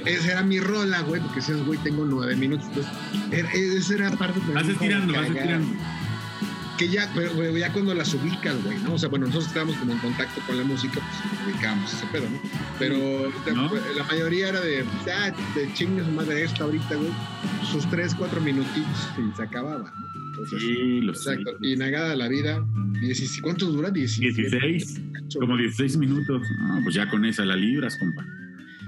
[0.04, 2.66] esa era mi rola, güey, porque decías, güey, tengo nueve minutos.
[2.66, 4.52] Entonces, e, esa era parte de.
[4.52, 5.66] Vas estirando, vas estirando
[6.76, 8.94] que ya, pero, ya cuando las ubicas, güey, ¿no?
[8.94, 12.28] O sea, bueno, nosotros estábamos como en contacto con la música, pues ubicábamos ese pedo,
[12.28, 12.40] ¿no?
[12.78, 13.32] Pero
[13.96, 17.10] la mayoría era de, ah, de chingas madre esta ahorita, güey,
[17.70, 20.16] sus tres, cuatro minutitos y se acababa, ¿no?
[20.58, 21.56] sí, lo Exacto.
[21.62, 22.64] Y negada la vida,
[23.42, 23.90] ¿cuántos dura?
[23.90, 24.36] 16.
[24.36, 25.00] 16
[25.38, 26.42] como 16 minutos.
[26.58, 28.24] No, pues ya con esa la libras, compa.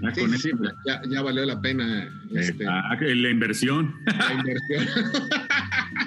[0.03, 2.09] Ya sí, con sí, pues ya, ya, valió la pena.
[2.33, 3.95] Este, la inversión.
[4.07, 4.87] La inversión.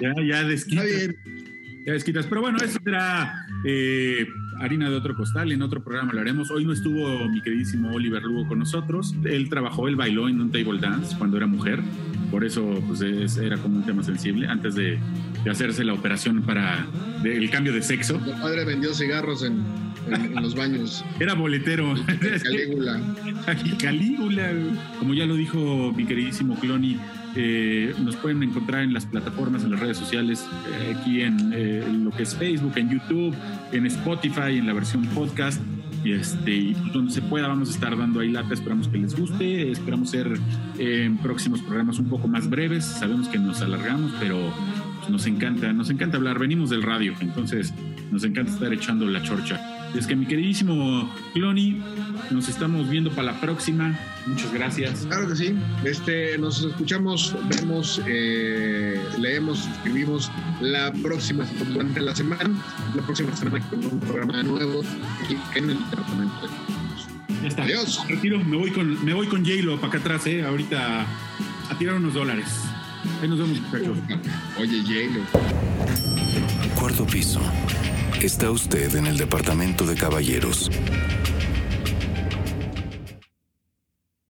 [0.00, 0.84] ya, ya desquita.
[0.84, 1.41] Está bien.
[1.84, 2.26] Ya desquitas.
[2.26, 4.26] Pero bueno, eso será eh,
[4.60, 5.50] harina de otro costal.
[5.50, 6.50] En otro programa lo haremos.
[6.50, 9.14] Hoy no estuvo mi queridísimo Oliver Lugo con nosotros.
[9.24, 11.80] Él trabajó, él bailó en un table dance cuando era mujer.
[12.30, 13.02] Por eso pues,
[13.36, 14.46] era como un tema sensible.
[14.46, 14.98] Antes de,
[15.50, 16.86] hacerse la operación para
[17.24, 18.18] el cambio de sexo.
[18.20, 19.64] Mi padre vendió cigarros en,
[20.40, 21.04] los baños.
[21.18, 21.94] Era boletero.
[22.42, 23.00] Calígula.
[23.80, 24.52] Calígula.
[25.00, 26.98] Como ya lo dijo mi queridísimo Cloni,
[27.34, 31.26] eh, nos pueden encontrar en las plataformas, en las redes sociales, eh, aquí eh,
[31.86, 33.34] en, lo que es Facebook, en YouTube,
[33.72, 35.60] en Spotify, en la versión podcast.
[36.04, 39.14] Y este, pues, donde se pueda vamos a estar dando ahí lata, esperamos que les
[39.14, 40.38] guste, esperamos ser
[40.78, 44.52] en próximos programas un poco más breves, sabemos que nos alargamos, pero
[44.98, 47.72] pues, nos encanta, nos encanta hablar, venimos del radio, entonces
[48.10, 49.81] nos encanta estar echando la chorcha.
[49.94, 51.82] Es que mi queridísimo Cloni,
[52.30, 53.98] nos estamos viendo para la próxima.
[54.26, 55.06] Muchas gracias.
[55.06, 55.54] Claro que sí.
[55.84, 62.50] Este, nos escuchamos, vemos, eh, leemos, escribimos la próxima durante la semana,
[62.94, 64.82] la próxima semana con un programa nuevo
[65.22, 66.48] aquí en el departamento.
[67.42, 67.64] Ya está.
[67.64, 68.02] Adiós.
[68.08, 71.04] Retiro, me voy con, me voy con J-Lo para acá atrás, eh, ahorita
[71.68, 72.46] a tirar unos dólares.
[73.20, 73.98] Ahí nos vemos, muchachos.
[74.58, 75.22] Oye, J-Lo.
[76.78, 77.40] Cuarto piso.
[78.22, 80.70] Está usted en el departamento de caballeros.